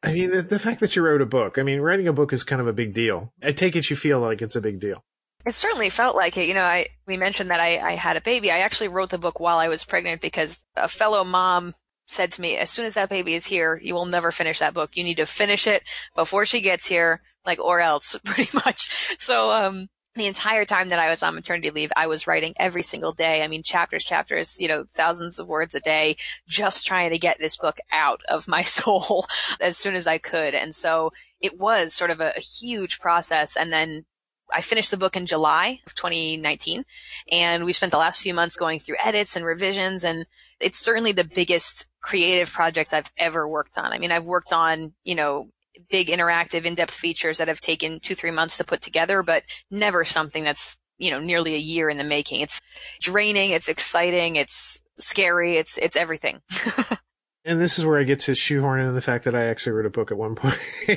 I 0.04 0.12
mean, 0.12 0.32
the, 0.32 0.42
the 0.42 0.60
fact 0.60 0.82
that 0.82 0.96
you 0.96 1.02
wrote 1.02 1.22
a 1.22 1.26
book, 1.26 1.58
I 1.58 1.64
mean, 1.64 1.80
writing 1.80 2.08
a 2.10 2.14
book 2.14 2.34
is 2.34 2.44
kind 2.44 2.62
of 2.62 2.68
a 2.68 2.74
big 2.74 2.94
deal. 2.94 3.32
I 3.42 3.54
take 3.54 3.76
it 3.76 3.90
you 3.90 3.96
feel 3.96 4.20
like 4.20 4.42
it's 4.42 4.56
a 4.56 4.62
big 4.62 4.80
deal. 4.80 5.04
It 5.46 5.56
certainly 5.56 5.90
felt 5.90 6.16
like 6.16 6.38
it. 6.38 6.48
You 6.48 6.54
know, 6.54 6.64
I 6.64 6.88
we 7.08 7.18
mentioned 7.18 7.50
that 7.52 7.60
I, 7.60 7.78
I 7.80 7.92
had 7.94 8.18
a 8.18 8.22
baby. 8.22 8.52
I 8.52 8.60
actually 8.60 8.90
wrote 8.90 9.10
the 9.10 9.18
book 9.18 9.40
while 9.40 9.60
I 9.60 9.70
was 9.70 9.86
pregnant 9.86 10.22
because 10.22 10.60
a 10.76 10.88
fellow 10.88 11.24
mom 11.24 11.74
said 12.08 12.32
to 12.34 12.42
me, 12.42 12.58
as 12.58 12.70
soon 12.70 12.86
as 12.86 12.94
that 12.96 13.10
baby 13.10 13.34
is 13.34 13.46
here, 13.46 13.80
you 13.82 13.94
will 13.94 14.06
never 14.06 14.32
finish 14.32 14.60
that 14.60 14.74
book. 14.74 14.92
You 14.94 15.04
need 15.04 15.18
to 15.18 15.26
finish 15.26 15.68
it 15.68 15.84
before 16.16 16.46
she 16.46 16.62
gets 16.62 16.86
here, 16.86 17.22
like, 17.46 17.60
or 17.60 17.80
else, 17.80 18.18
pretty 18.26 18.50
much. 18.54 18.90
So, 19.18 19.52
um, 19.52 19.88
the 20.16 20.28
entire 20.28 20.66
time 20.66 20.90
that 20.90 21.00
I 21.00 21.10
was 21.10 21.24
on 21.24 21.36
maternity 21.36 21.72
leave, 21.72 21.92
I 21.96 22.08
was 22.08 22.28
writing 22.28 22.54
every 22.58 22.84
single 22.84 23.14
day. 23.14 23.44
I 23.44 23.48
mean, 23.48 23.64
chapters, 23.64 24.04
chapters, 24.04 24.60
you 24.60 24.68
know, 24.68 24.86
thousands 24.94 25.40
of 25.40 25.48
words 25.48 25.74
a 25.74 25.80
day, 25.80 26.18
just 26.48 26.86
trying 26.86 27.10
to 27.12 27.18
get 27.18 27.40
this 27.40 27.58
book 27.58 27.80
out 27.92 28.22
of 28.30 28.48
my 28.48 28.64
soul 28.64 29.26
as 29.60 29.78
soon 29.78 29.96
as 29.96 30.06
I 30.06 30.20
could. 30.20 30.54
And 30.54 30.76
so 30.76 31.12
it 31.40 31.60
was 31.60 31.94
sort 31.94 32.12
of 32.12 32.22
a, 32.22 32.34
a 32.36 32.42
huge 32.42 33.00
process. 33.00 33.56
And 33.58 33.74
then 33.74 34.06
I 34.54 34.62
finished 34.62 34.92
the 34.92 34.98
book 34.98 35.16
in 35.18 35.26
July 35.26 35.80
of 35.88 35.96
2019 35.96 36.86
and 37.32 37.66
we 37.66 37.74
spent 37.74 37.92
the 37.92 37.98
last 37.98 38.22
few 38.22 38.34
months 38.34 38.56
going 38.56 38.80
through 38.80 38.98
edits 39.04 39.36
and 39.36 39.46
revisions 39.46 40.04
and 40.04 40.26
it's 40.60 40.78
certainly 40.78 41.12
the 41.12 41.24
biggest 41.24 41.88
creative 42.02 42.52
project 42.52 42.94
I've 42.94 43.12
ever 43.18 43.48
worked 43.48 43.78
on. 43.78 43.92
I 43.92 43.98
mean, 43.98 44.12
I've 44.12 44.26
worked 44.26 44.54
on, 44.54 44.94
you 45.04 45.16
know, 45.16 45.50
big 45.90 46.08
interactive 46.08 46.66
in-depth 46.66 46.94
features 46.94 47.38
that 47.38 47.48
have 47.48 47.60
taken 47.60 48.00
two, 48.00 48.16
three 48.16 48.32
months 48.32 48.58
to 48.58 48.64
put 48.64 48.82
together, 48.82 49.24
but 49.24 49.44
never 49.72 50.06
something 50.06 50.44
that's, 50.44 50.78
you 50.98 51.12
know, 51.12 51.20
nearly 51.20 51.56
a 51.56 51.60
year 51.60 51.90
in 51.90 51.98
the 51.98 52.04
making. 52.04 52.42
It's 52.42 52.62
draining. 53.02 53.52
It's 53.52 53.68
exciting. 53.68 54.36
It's 54.36 54.82
scary. 54.98 55.58
It's, 55.58 55.78
it's 55.78 55.96
everything. 55.96 56.42
and 57.46 57.60
this 57.60 57.78
is 57.78 57.86
where 57.86 58.00
I 58.00 58.04
get 58.04 58.22
to 58.22 58.36
shoehorn 58.36 58.82
in 58.82 58.94
the 58.94 59.02
fact 59.02 59.26
that 59.26 59.36
I 59.36 59.46
actually 59.46 59.74
wrote 59.74 59.86
a 59.86 59.90
book 59.90 60.12
at 60.12 60.18
one 60.18 60.36
point 60.36 60.58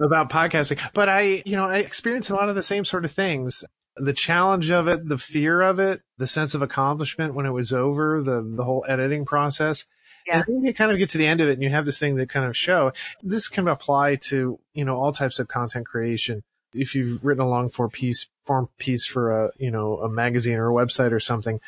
about 0.00 0.30
podcasting. 0.30 0.80
But 0.92 1.08
I, 1.08 1.42
you 1.44 1.56
know, 1.56 1.66
I 1.66 1.78
experienced 1.78 2.30
a 2.30 2.34
lot 2.34 2.48
of 2.48 2.54
the 2.54 2.62
same 2.62 2.84
sort 2.84 3.04
of 3.04 3.10
things. 3.10 3.64
The 3.96 4.14
challenge 4.14 4.70
of 4.70 4.88
it, 4.88 5.06
the 5.06 5.18
fear 5.18 5.60
of 5.60 5.78
it, 5.78 6.00
the 6.16 6.26
sense 6.26 6.54
of 6.54 6.62
accomplishment 6.62 7.34
when 7.34 7.44
it 7.44 7.50
was 7.50 7.74
over, 7.74 8.22
the 8.22 8.42
the 8.42 8.64
whole 8.64 8.86
editing 8.88 9.26
process. 9.26 9.84
Yeah. 10.26 10.36
And 10.36 10.44
then 10.46 10.64
you 10.64 10.74
kind 10.74 10.92
of 10.92 10.98
get 10.98 11.10
to 11.10 11.18
the 11.18 11.26
end 11.26 11.40
of 11.40 11.48
it 11.48 11.54
and 11.54 11.62
you 11.62 11.70
have 11.70 11.84
this 11.84 11.98
thing 11.98 12.16
that 12.16 12.28
kind 12.28 12.46
of 12.46 12.56
show. 12.56 12.92
This 13.22 13.48
can 13.48 13.68
apply 13.68 14.16
to, 14.16 14.58
you 14.72 14.84
know, 14.84 14.96
all 14.96 15.12
types 15.12 15.38
of 15.38 15.48
content 15.48 15.86
creation. 15.86 16.42
If 16.74 16.94
you've 16.94 17.24
written 17.24 17.44
a 17.44 17.48
long 17.48 17.68
form 17.68 17.90
piece, 17.90 18.28
form 18.44 18.68
piece 18.78 19.04
for 19.04 19.46
a, 19.46 19.50
you 19.58 19.70
know, 19.70 19.98
a 19.98 20.08
magazine 20.08 20.56
or 20.58 20.70
a 20.70 20.74
website 20.74 21.12
or 21.12 21.20
something 21.20 21.60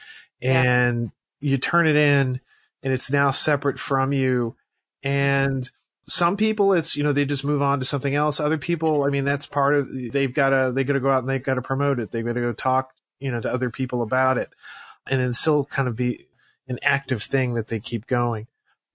and 0.44 1.10
yeah. 1.40 1.50
you 1.50 1.56
turn 1.56 1.86
it 1.86 1.96
in 1.96 2.40
and 2.82 2.92
it's 2.92 3.10
now 3.10 3.30
separate 3.30 3.78
from 3.78 4.12
you 4.12 4.54
and 5.02 5.70
some 6.06 6.36
people 6.36 6.74
it's 6.74 6.96
you 6.96 7.02
know 7.02 7.12
they 7.12 7.24
just 7.24 7.44
move 7.44 7.62
on 7.62 7.80
to 7.80 7.86
something 7.86 8.14
else 8.14 8.38
other 8.38 8.58
people 8.58 9.04
i 9.04 9.08
mean 9.08 9.24
that's 9.24 9.46
part 9.46 9.74
of 9.74 9.88
they've 10.12 10.34
got 10.34 10.50
to 10.50 10.70
they 10.72 10.84
got 10.84 10.92
to 10.92 11.00
go 11.00 11.10
out 11.10 11.20
and 11.20 11.28
they've 11.28 11.42
got 11.42 11.54
to 11.54 11.62
promote 11.62 11.98
it 11.98 12.10
they've 12.10 12.26
got 12.26 12.34
to 12.34 12.40
go 12.40 12.52
talk 12.52 12.92
you 13.20 13.30
know 13.30 13.40
to 13.40 13.52
other 13.52 13.70
people 13.70 14.02
about 14.02 14.36
it 14.36 14.50
and 15.06 15.20
then 15.20 15.32
still 15.32 15.64
kind 15.64 15.88
of 15.88 15.96
be 15.96 16.26
an 16.68 16.78
active 16.82 17.22
thing 17.22 17.54
that 17.54 17.68
they 17.68 17.80
keep 17.80 18.06
going. 18.06 18.46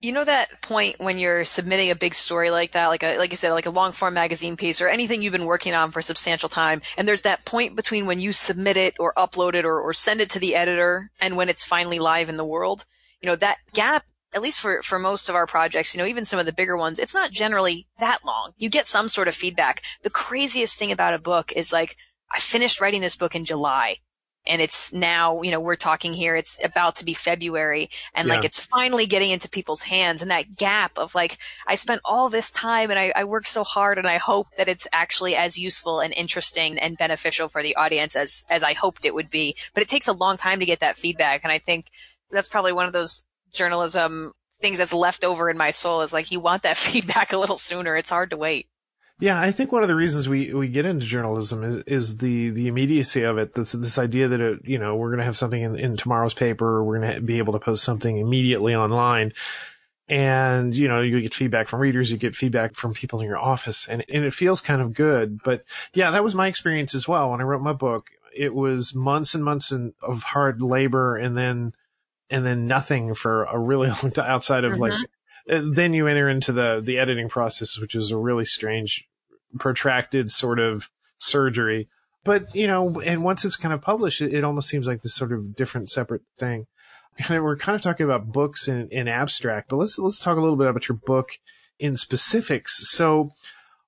You 0.01 0.13
know 0.13 0.23
that 0.23 0.61
point 0.61 0.95
when 0.99 1.19
you're 1.19 1.43
submitting 1.43 1.91
a 1.91 1.95
big 1.95 2.15
story 2.15 2.51
like 2.51 2.71
that, 2.71 2.87
like 2.87 3.03
a, 3.03 3.17
like 3.17 3.31
you 3.31 3.37
said, 3.37 3.51
like 3.51 3.65
a 3.65 3.71
long 3.71 3.91
form 3.91 4.13
magazine 4.13 4.55
piece 4.55 4.79
or 4.79 4.87
anything 4.87 5.21
you've 5.21 5.33
been 5.33 5.45
working 5.45 5.73
on 5.73 5.91
for 5.91 6.01
substantial 6.01 6.47
time. 6.47 6.81
And 6.97 7.05
there's 7.05 7.23
that 7.23 7.43
point 7.43 7.75
between 7.75 8.05
when 8.05 8.21
you 8.21 8.31
submit 8.31 8.77
it 8.77 8.95
or 8.97 9.13
upload 9.17 9.55
it 9.55 9.65
or, 9.65 9.77
or 9.81 9.93
send 9.93 10.21
it 10.21 10.29
to 10.31 10.39
the 10.39 10.55
editor 10.55 11.11
and 11.19 11.35
when 11.35 11.49
it's 11.49 11.65
finally 11.65 11.99
live 11.99 12.29
in 12.29 12.37
the 12.37 12.45
world. 12.45 12.85
You 13.21 13.27
know, 13.27 13.35
that 13.35 13.57
gap 13.73 14.05
at 14.33 14.41
least 14.41 14.59
for, 14.59 14.81
for 14.83 14.99
most 14.99 15.27
of 15.27 15.35
our 15.35 15.47
projects, 15.47 15.93
you 15.93 15.97
know, 15.97 16.07
even 16.07 16.23
some 16.23 16.39
of 16.39 16.45
the 16.45 16.53
bigger 16.53 16.77
ones, 16.77 16.99
it's 16.99 17.15
not 17.15 17.31
generally 17.31 17.87
that 17.99 18.19
long. 18.25 18.53
You 18.57 18.69
get 18.69 18.87
some 18.87 19.09
sort 19.09 19.27
of 19.27 19.35
feedback. 19.35 19.81
The 20.03 20.09
craziest 20.09 20.77
thing 20.77 20.91
about 20.91 21.15
a 21.15 21.19
book 21.19 21.51
is 21.53 21.73
like, 21.73 21.97
I 22.31 22.39
finished 22.39 22.79
writing 22.79 23.01
this 23.01 23.15
book 23.15 23.35
in 23.35 23.43
July 23.43 23.97
and 24.49 24.61
it's 24.61 24.91
now, 24.91 25.43
you 25.43 25.51
know, 25.51 25.59
we're 25.59 25.75
talking 25.75 26.13
here, 26.13 26.35
it's 26.35 26.59
about 26.63 26.95
to 26.95 27.05
be 27.05 27.13
February 27.13 27.89
and 28.15 28.27
yeah. 28.27 28.33
like 28.33 28.43
it's 28.43 28.59
finally 28.59 29.05
getting 29.05 29.29
into 29.29 29.47
people's 29.47 29.83
hands 29.83 30.23
and 30.23 30.31
that 30.31 30.55
gap 30.55 30.97
of 30.97 31.13
like, 31.13 31.37
I 31.67 31.75
spent 31.75 32.01
all 32.03 32.29
this 32.29 32.49
time 32.49 32.89
and 32.89 32.99
I, 32.99 33.13
I 33.15 33.23
worked 33.25 33.47
so 33.47 33.63
hard 33.63 33.99
and 33.99 34.07
I 34.07 34.17
hope 34.17 34.47
that 34.57 34.67
it's 34.67 34.87
actually 34.91 35.35
as 35.35 35.59
useful 35.59 35.99
and 35.99 36.11
interesting 36.13 36.79
and 36.79 36.97
beneficial 36.97 37.47
for 37.47 37.61
the 37.61 37.75
audience 37.75 38.15
as, 38.15 38.43
as 38.49 38.63
I 38.63 38.73
hoped 38.73 39.05
it 39.05 39.13
would 39.13 39.29
be. 39.29 39.55
But 39.75 39.83
it 39.83 39.89
takes 39.89 40.07
a 40.07 40.13
long 40.13 40.35
time 40.35 40.59
to 40.59 40.65
get 40.65 40.79
that 40.79 40.97
feedback. 40.97 41.41
And 41.43 41.53
I 41.53 41.59
think 41.59 41.85
that's 42.31 42.49
probably 42.49 42.73
one 42.73 42.87
of 42.87 42.93
those 42.93 43.23
journalism 43.53 44.33
things 44.61 44.77
that's 44.77 44.93
left 44.93 45.23
over 45.23 45.49
in 45.49 45.57
my 45.57 45.71
soul 45.71 46.01
is 46.01 46.11
like, 46.11 46.31
you 46.31 46.39
want 46.39 46.63
that 46.63 46.77
feedback 46.77 47.33
a 47.33 47.37
little 47.37 47.57
sooner. 47.57 47.95
It's 47.95 48.09
hard 48.09 48.31
to 48.31 48.37
wait. 48.37 48.67
Yeah, 49.19 49.39
I 49.39 49.51
think 49.51 49.73
one 49.73 49.81
of 49.81 49.89
the 49.89 49.95
reasons 49.95 50.29
we, 50.29 50.53
we 50.53 50.69
get 50.69 50.85
into 50.85 51.05
journalism 51.05 51.63
is, 51.63 51.83
is 51.83 52.17
the, 52.17 52.51
the 52.51 52.67
immediacy 52.67 53.23
of 53.23 53.37
it. 53.37 53.53
This, 53.53 53.73
this 53.73 53.97
idea 53.97 54.29
that, 54.29 54.39
it, 54.39 54.59
you 54.63 54.79
know, 54.79 54.95
we're 54.95 55.09
going 55.09 55.19
to 55.19 55.25
have 55.25 55.35
something 55.35 55.61
in, 55.61 55.77
in 55.77 55.97
tomorrow's 55.97 56.33
paper. 56.33 56.81
We're 56.81 56.99
going 56.99 57.15
to 57.15 57.21
be 57.21 57.37
able 57.37 57.53
to 57.53 57.59
post 57.59 57.83
something 57.83 58.17
immediately 58.17 58.73
online. 58.73 59.33
And, 60.07 60.73
you 60.73 60.87
know, 60.87 61.01
you 61.01 61.19
get 61.21 61.33
feedback 61.33 61.67
from 61.67 61.81
readers, 61.81 62.11
you 62.11 62.17
get 62.17 62.33
feedback 62.33 62.75
from 62.75 62.93
people 62.93 63.19
in 63.19 63.27
your 63.27 63.37
office 63.37 63.89
and, 63.89 64.05
and 64.07 64.23
it 64.23 64.33
feels 64.33 64.61
kind 64.61 64.81
of 64.81 64.93
good. 64.93 65.43
But 65.43 65.65
yeah, 65.93 66.11
that 66.11 66.23
was 66.23 66.33
my 66.33 66.47
experience 66.47 66.95
as 66.95 67.07
well. 67.07 67.31
When 67.31 67.41
I 67.41 67.43
wrote 67.43 67.61
my 67.61 67.73
book, 67.73 68.07
it 68.33 68.53
was 68.55 68.95
months 68.95 69.35
and 69.35 69.43
months 69.43 69.71
of 69.71 70.23
hard 70.23 70.61
labor 70.61 71.17
and 71.17 71.37
then, 71.37 71.73
and 72.29 72.45
then 72.45 72.67
nothing 72.67 73.13
for 73.15 73.43
a 73.43 73.59
really 73.59 73.89
long 74.03 74.11
time 74.11 74.31
outside 74.31 74.63
of 74.63 74.73
mm-hmm. 74.73 74.81
like 74.81 74.93
then 75.49 75.93
you 75.93 76.07
enter 76.07 76.29
into 76.29 76.51
the 76.51 76.81
the 76.83 76.99
editing 76.99 77.29
process, 77.29 77.77
which 77.77 77.95
is 77.95 78.11
a 78.11 78.17
really 78.17 78.45
strange 78.45 79.08
protracted 79.57 80.31
sort 80.31 80.59
of 80.59 80.89
surgery. 81.17 81.89
But, 82.23 82.53
you 82.53 82.67
know, 82.67 82.99
and 83.01 83.23
once 83.23 83.45
it's 83.45 83.55
kind 83.55 83.73
of 83.73 83.81
published, 83.81 84.21
it, 84.21 84.33
it 84.33 84.43
almost 84.43 84.67
seems 84.67 84.87
like 84.87 85.01
this 85.01 85.15
sort 85.15 85.31
of 85.31 85.55
different, 85.55 85.89
separate 85.89 86.21
thing. 86.37 86.67
And 87.17 87.43
we're 87.43 87.57
kind 87.57 87.75
of 87.75 87.81
talking 87.81 88.05
about 88.05 88.31
books 88.31 88.67
in, 88.67 88.87
in 88.89 89.07
abstract, 89.07 89.69
but 89.69 89.77
let's, 89.77 89.97
let's 89.97 90.19
talk 90.19 90.37
a 90.37 90.41
little 90.41 90.55
bit 90.55 90.67
about 90.67 90.87
your 90.87 90.97
book 90.97 91.31
in 91.77 91.97
specifics. 91.97 92.89
So 92.89 93.31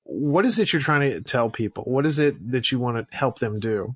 what 0.03 0.45
is 0.45 0.59
it 0.59 0.73
you're 0.73 0.81
trying 0.81 1.11
to 1.11 1.21
tell 1.21 1.49
people? 1.49 1.83
What 1.83 2.05
is 2.05 2.19
it 2.19 2.51
that 2.51 2.71
you 2.71 2.79
want 2.79 2.97
to 3.09 3.15
help 3.15 3.39
them 3.39 3.59
do? 3.59 3.95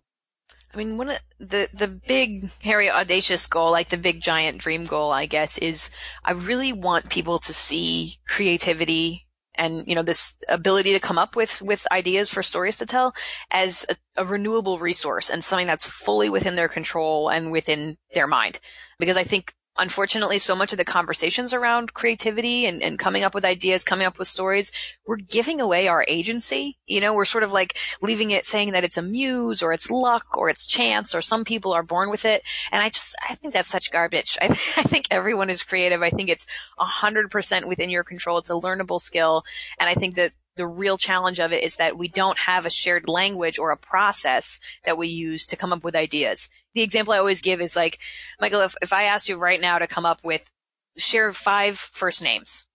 I 0.73 0.77
mean, 0.77 0.97
one 0.97 1.09
of 1.09 1.19
the 1.39 1.69
the 1.73 1.87
big, 1.87 2.51
hairy, 2.61 2.91
audacious 2.91 3.47
goal, 3.47 3.71
like 3.71 3.87
the 3.87 3.97
big 3.97 4.19
giant 4.19 4.57
dream 4.57 4.85
goal, 4.85 5.09
I 5.09 5.25
guess, 5.25 5.57
is 5.57 5.89
I 6.21 6.33
really 6.33 6.73
want 6.73 7.09
people 7.09 7.39
to 7.39 7.53
see 7.53 8.17
creativity 8.27 9.24
and 9.57 9.87
you 9.87 9.95
know 9.95 10.03
this 10.03 10.33
ability 10.49 10.93
to 10.93 10.99
come 10.99 11.17
up 11.17 11.35
with 11.35 11.61
with 11.61 11.87
ideas 11.91 12.29
for 12.29 12.43
stories 12.43 12.77
to 12.77 12.85
tell 12.85 13.13
as 13.51 13.85
a, 13.89 13.95
a, 14.17 14.25
renewable 14.25 14.79
resource 14.79 15.29
and 15.29 15.43
something 15.43 15.67
that's 15.67 15.85
fully 15.85 16.29
within 16.29 16.55
their 16.55 16.67
control 16.67 17.29
and 17.29 17.51
within 17.51 17.97
their 18.13 18.27
mind. 18.27 18.59
Because 18.99 19.17
i 19.17 19.23
think 19.23 19.53
unfortunately, 19.77 20.39
so 20.39 20.55
much 20.55 20.71
of 20.71 20.77
the 20.77 20.85
conversations 20.85 21.53
around 21.53 21.93
creativity 21.93 22.65
and, 22.65 22.81
and 22.81 22.97
coming 22.97 23.23
up 23.23 23.33
with 23.33 23.45
ideas, 23.45 23.83
coming 23.83 24.07
up 24.07 24.17
with 24.17 24.27
stories, 24.27 24.71
we're 25.05 25.17
giving 25.17 25.59
away 25.59 25.87
our 25.87 26.05
agency. 26.07 26.77
You 26.85 27.01
know, 27.01 27.13
we're 27.13 27.25
sort 27.25 27.43
of 27.43 27.51
like 27.51 27.77
leaving 28.01 28.31
it 28.31 28.45
saying 28.45 28.71
that 28.71 28.83
it's 28.83 28.97
a 28.97 29.01
muse 29.01 29.61
or 29.61 29.73
it's 29.73 29.91
luck 29.91 30.37
or 30.37 30.49
it's 30.49 30.65
chance 30.65 31.13
or 31.13 31.21
some 31.21 31.43
people 31.43 31.73
are 31.73 31.83
born 31.83 32.09
with 32.09 32.25
it. 32.25 32.43
And 32.71 32.81
I 32.81 32.89
just, 32.89 33.15
I 33.27 33.35
think 33.35 33.53
that's 33.53 33.69
such 33.69 33.91
garbage. 33.91 34.37
I, 34.41 34.47
I 34.47 34.83
think 34.83 35.07
everyone 35.11 35.49
is 35.49 35.63
creative. 35.63 36.01
I 36.01 36.09
think 36.09 36.29
it's 36.29 36.47
a 36.79 36.85
hundred 36.85 37.31
percent 37.31 37.67
within 37.67 37.89
your 37.89 38.03
control. 38.03 38.37
It's 38.37 38.49
a 38.49 38.53
learnable 38.53 39.01
skill. 39.01 39.43
And 39.79 39.89
I 39.89 39.93
think 39.93 40.15
that 40.15 40.31
the 40.55 40.67
real 40.67 40.97
challenge 40.97 41.39
of 41.39 41.51
it 41.51 41.63
is 41.63 41.75
that 41.75 41.97
we 41.97 42.07
don't 42.07 42.37
have 42.37 42.65
a 42.65 42.69
shared 42.69 43.07
language 43.07 43.59
or 43.59 43.71
a 43.71 43.77
process 43.77 44.59
that 44.85 44.97
we 44.97 45.07
use 45.07 45.45
to 45.47 45.55
come 45.55 45.73
up 45.73 45.83
with 45.83 45.95
ideas. 45.95 46.49
The 46.73 46.81
example 46.81 47.13
I 47.13 47.17
always 47.17 47.41
give 47.41 47.61
is 47.61 47.75
like, 47.75 47.99
Michael, 48.39 48.61
if, 48.61 48.75
if 48.81 48.93
I 48.93 49.03
asked 49.03 49.29
you 49.29 49.37
right 49.37 49.59
now 49.59 49.79
to 49.79 49.87
come 49.87 50.05
up 50.05 50.23
with, 50.23 50.49
share 50.97 51.31
five 51.33 51.77
first 51.77 52.21
names, 52.21 52.67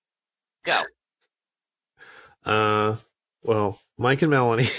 go. 0.65 0.81
Uh, 2.45 2.97
well, 3.43 3.81
Mike 3.97 4.23
and 4.23 4.31
Melanie. 4.31 4.69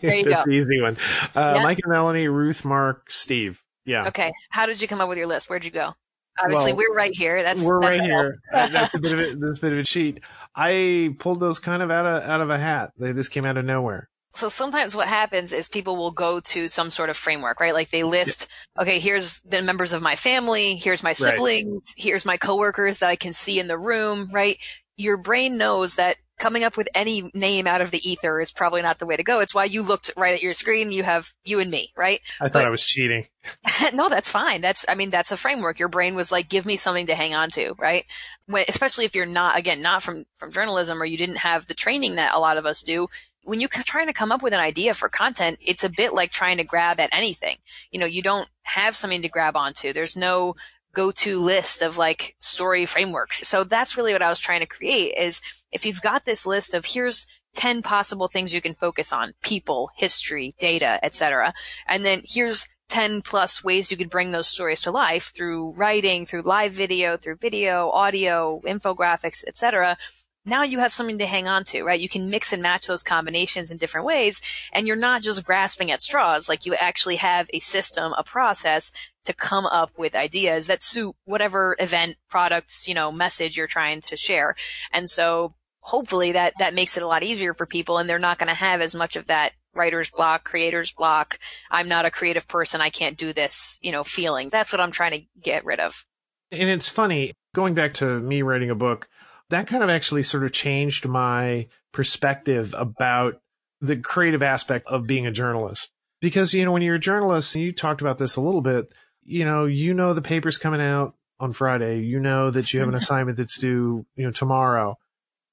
There 0.00 0.14
you 0.14 0.24
That's 0.24 0.40
go. 0.40 0.46
the 0.46 0.52
easy 0.52 0.80
one. 0.80 0.96
Uh, 1.34 1.54
yeah. 1.56 1.62
Mike 1.62 1.78
and 1.82 1.92
Melanie, 1.92 2.28
Ruth, 2.28 2.64
Mark, 2.64 3.10
Steve. 3.10 3.62
Yeah. 3.84 4.08
Okay. 4.08 4.32
How 4.48 4.66
did 4.66 4.80
you 4.80 4.88
come 4.88 5.00
up 5.00 5.08
with 5.08 5.18
your 5.18 5.26
list? 5.26 5.50
Where'd 5.50 5.64
you 5.64 5.70
go? 5.70 5.94
Obviously, 6.42 6.72
well, 6.72 6.84
we're 6.88 6.96
right 6.96 7.14
here. 7.14 7.42
That's 7.42 7.64
we're 7.64 7.80
that's 7.80 7.98
right 7.98 8.04
here. 8.04 8.38
that's 8.52 8.94
a 8.94 8.98
bit 8.98 9.12
of 9.12 9.18
a, 9.18 9.34
this 9.36 9.58
bit 9.58 9.72
of 9.72 9.78
a 9.78 9.84
cheat. 9.84 10.20
I 10.54 11.14
pulled 11.18 11.40
those 11.40 11.58
kind 11.58 11.82
of 11.82 11.90
out 11.90 12.06
of 12.06 12.22
out 12.22 12.40
of 12.40 12.50
a 12.50 12.58
hat. 12.58 12.92
They 12.98 13.12
just 13.12 13.30
came 13.30 13.44
out 13.44 13.56
of 13.56 13.64
nowhere. 13.64 14.08
So 14.32 14.48
sometimes 14.48 14.94
what 14.94 15.08
happens 15.08 15.52
is 15.52 15.68
people 15.68 15.96
will 15.96 16.12
go 16.12 16.38
to 16.40 16.68
some 16.68 16.90
sort 16.90 17.10
of 17.10 17.16
framework, 17.16 17.58
right? 17.58 17.74
Like 17.74 17.90
they 17.90 18.04
list, 18.04 18.46
yeah. 18.76 18.82
okay, 18.82 19.00
here's 19.00 19.40
the 19.40 19.60
members 19.60 19.92
of 19.92 20.02
my 20.02 20.14
family, 20.14 20.76
here's 20.76 21.02
my 21.02 21.14
siblings, 21.14 21.66
right. 21.66 21.82
here's 21.96 22.24
my 22.24 22.36
coworkers 22.36 22.98
that 22.98 23.08
I 23.08 23.16
can 23.16 23.32
see 23.32 23.58
in 23.58 23.66
the 23.66 23.78
room, 23.78 24.30
right? 24.32 24.56
Your 24.96 25.16
brain 25.16 25.56
knows 25.58 25.96
that 25.96 26.16
coming 26.40 26.64
up 26.64 26.76
with 26.76 26.88
any 26.94 27.30
name 27.34 27.66
out 27.66 27.82
of 27.82 27.92
the 27.92 28.10
ether 28.10 28.40
is 28.40 28.50
probably 28.50 28.82
not 28.82 28.98
the 28.98 29.06
way 29.06 29.16
to 29.16 29.22
go. 29.22 29.40
It's 29.40 29.54
why 29.54 29.66
you 29.66 29.82
looked 29.82 30.10
right 30.16 30.34
at 30.34 30.42
your 30.42 30.54
screen. 30.54 30.90
You 30.90 31.04
have 31.04 31.32
you 31.44 31.60
and 31.60 31.70
me, 31.70 31.92
right? 31.96 32.20
I 32.40 32.44
thought 32.44 32.54
but, 32.54 32.64
I 32.64 32.70
was 32.70 32.82
cheating. 32.82 33.26
no, 33.92 34.08
that's 34.08 34.28
fine. 34.28 34.62
That's, 34.62 34.84
I 34.88 34.94
mean, 34.94 35.10
that's 35.10 35.30
a 35.30 35.36
framework. 35.36 35.78
Your 35.78 35.88
brain 35.88 36.14
was 36.14 36.32
like, 36.32 36.48
give 36.48 36.66
me 36.66 36.76
something 36.76 37.06
to 37.06 37.14
hang 37.14 37.34
on 37.34 37.50
to, 37.50 37.74
right? 37.78 38.06
When, 38.46 38.64
especially 38.68 39.04
if 39.04 39.14
you're 39.14 39.26
not, 39.26 39.58
again, 39.58 39.82
not 39.82 40.02
from, 40.02 40.24
from 40.38 40.50
journalism 40.50 41.00
or 41.00 41.04
you 41.04 41.18
didn't 41.18 41.36
have 41.36 41.66
the 41.66 41.74
training 41.74 42.16
that 42.16 42.34
a 42.34 42.40
lot 42.40 42.56
of 42.56 42.66
us 42.66 42.82
do. 42.82 43.08
When 43.44 43.60
you're 43.60 43.68
trying 43.68 44.06
to 44.06 44.12
come 44.12 44.32
up 44.32 44.42
with 44.42 44.52
an 44.52 44.60
idea 44.60 44.94
for 44.94 45.08
content, 45.08 45.58
it's 45.60 45.84
a 45.84 45.88
bit 45.88 46.14
like 46.14 46.30
trying 46.32 46.56
to 46.56 46.64
grab 46.64 47.00
at 47.00 47.10
anything. 47.12 47.56
You 47.90 48.00
know, 48.00 48.06
you 48.06 48.22
don't 48.22 48.48
have 48.62 48.96
something 48.96 49.22
to 49.22 49.28
grab 49.28 49.56
onto. 49.56 49.92
There's 49.92 50.16
no 50.16 50.56
go-to 50.92 51.40
list 51.40 51.82
of 51.82 51.96
like 51.96 52.34
story 52.38 52.86
frameworks. 52.86 53.46
So 53.46 53.64
that's 53.64 53.96
really 53.96 54.12
what 54.12 54.22
I 54.22 54.28
was 54.28 54.40
trying 54.40 54.60
to 54.60 54.66
create 54.66 55.14
is 55.16 55.40
if 55.72 55.86
you've 55.86 56.02
got 56.02 56.24
this 56.24 56.46
list 56.46 56.74
of 56.74 56.84
here's 56.84 57.26
10 57.54 57.82
possible 57.82 58.28
things 58.28 58.54
you 58.54 58.60
can 58.60 58.74
focus 58.74 59.12
on. 59.12 59.34
People, 59.42 59.90
history, 59.96 60.54
data, 60.60 60.98
etc. 61.02 61.52
And 61.88 62.04
then 62.04 62.22
here's 62.24 62.66
10 62.88 63.22
plus 63.22 63.62
ways 63.62 63.90
you 63.90 63.96
could 63.96 64.10
bring 64.10 64.32
those 64.32 64.48
stories 64.48 64.80
to 64.82 64.90
life 64.90 65.32
through 65.34 65.70
writing, 65.72 66.26
through 66.26 66.42
live 66.42 66.72
video, 66.72 67.16
through 67.16 67.36
video, 67.36 67.90
audio, 67.90 68.60
infographics, 68.64 69.44
etc 69.46 69.96
now 70.44 70.62
you 70.62 70.78
have 70.78 70.92
something 70.92 71.18
to 71.18 71.26
hang 71.26 71.46
on 71.46 71.64
to, 71.64 71.82
right? 71.82 72.00
You 72.00 72.08
can 72.08 72.30
mix 72.30 72.52
and 72.52 72.62
match 72.62 72.86
those 72.86 73.02
combinations 73.02 73.70
in 73.70 73.76
different 73.76 74.06
ways 74.06 74.40
and 74.72 74.86
you're 74.86 74.96
not 74.96 75.22
just 75.22 75.44
grasping 75.44 75.90
at 75.90 76.00
straws. 76.00 76.48
Like 76.48 76.64
you 76.64 76.74
actually 76.74 77.16
have 77.16 77.50
a 77.52 77.58
system, 77.58 78.14
a 78.16 78.24
process 78.24 78.92
to 79.24 79.32
come 79.32 79.66
up 79.66 79.90
with 79.98 80.14
ideas 80.14 80.66
that 80.66 80.82
suit 80.82 81.14
whatever 81.24 81.76
event, 81.78 82.16
products, 82.28 82.88
you 82.88 82.94
know, 82.94 83.12
message 83.12 83.56
you're 83.56 83.66
trying 83.66 84.00
to 84.02 84.16
share. 84.16 84.54
And 84.92 85.08
so 85.08 85.54
hopefully 85.80 86.32
that, 86.32 86.54
that 86.58 86.74
makes 86.74 86.96
it 86.96 87.02
a 87.02 87.06
lot 87.06 87.22
easier 87.22 87.54
for 87.54 87.66
people 87.66 87.98
and 87.98 88.08
they're 88.08 88.18
not 88.18 88.38
going 88.38 88.48
to 88.48 88.54
have 88.54 88.80
as 88.80 88.94
much 88.94 89.16
of 89.16 89.26
that 89.26 89.52
writer's 89.74 90.10
block, 90.10 90.44
creator's 90.44 90.92
block. 90.92 91.38
I'm 91.70 91.88
not 91.88 92.06
a 92.06 92.10
creative 92.10 92.48
person. 92.48 92.80
I 92.80 92.90
can't 92.90 93.16
do 93.16 93.32
this, 93.32 93.78
you 93.82 93.92
know, 93.92 94.04
feeling. 94.04 94.48
That's 94.48 94.72
what 94.72 94.80
I'm 94.80 94.90
trying 94.90 95.12
to 95.12 95.40
get 95.40 95.64
rid 95.64 95.80
of. 95.80 96.04
And 96.50 96.68
it's 96.68 96.88
funny 96.88 97.32
going 97.54 97.74
back 97.74 97.94
to 97.94 98.20
me 98.20 98.42
writing 98.42 98.70
a 98.70 98.74
book 98.74 99.08
that 99.50 99.66
kind 99.66 99.82
of 99.82 99.90
actually 99.90 100.22
sort 100.22 100.44
of 100.44 100.52
changed 100.52 101.06
my 101.06 101.66
perspective 101.92 102.74
about 102.76 103.40
the 103.80 103.96
creative 103.96 104.42
aspect 104.42 104.86
of 104.86 105.06
being 105.06 105.26
a 105.26 105.32
journalist. 105.32 105.90
Because, 106.20 106.54
you 106.54 106.64
know, 106.64 106.72
when 106.72 106.82
you're 106.82 106.96
a 106.96 107.00
journalist, 107.00 107.54
and 107.54 107.64
you 107.64 107.72
talked 107.72 108.00
about 108.00 108.18
this 108.18 108.36
a 108.36 108.40
little 108.40 108.60
bit, 108.60 108.92
you 109.30 109.44
know, 109.44 109.66
you 109.66 109.94
know 109.94 110.12
the 110.12 110.22
paper's 110.22 110.58
coming 110.58 110.80
out 110.80 111.14
on 111.38 111.52
Friday. 111.52 112.00
You 112.00 112.20
know 112.20 112.50
that 112.50 112.72
you 112.72 112.80
have 112.80 112.88
an 112.88 112.94
assignment 113.02 113.38
that's 113.38 113.58
due, 113.58 114.06
you 114.16 114.24
know, 114.24 114.30
tomorrow. 114.30 114.96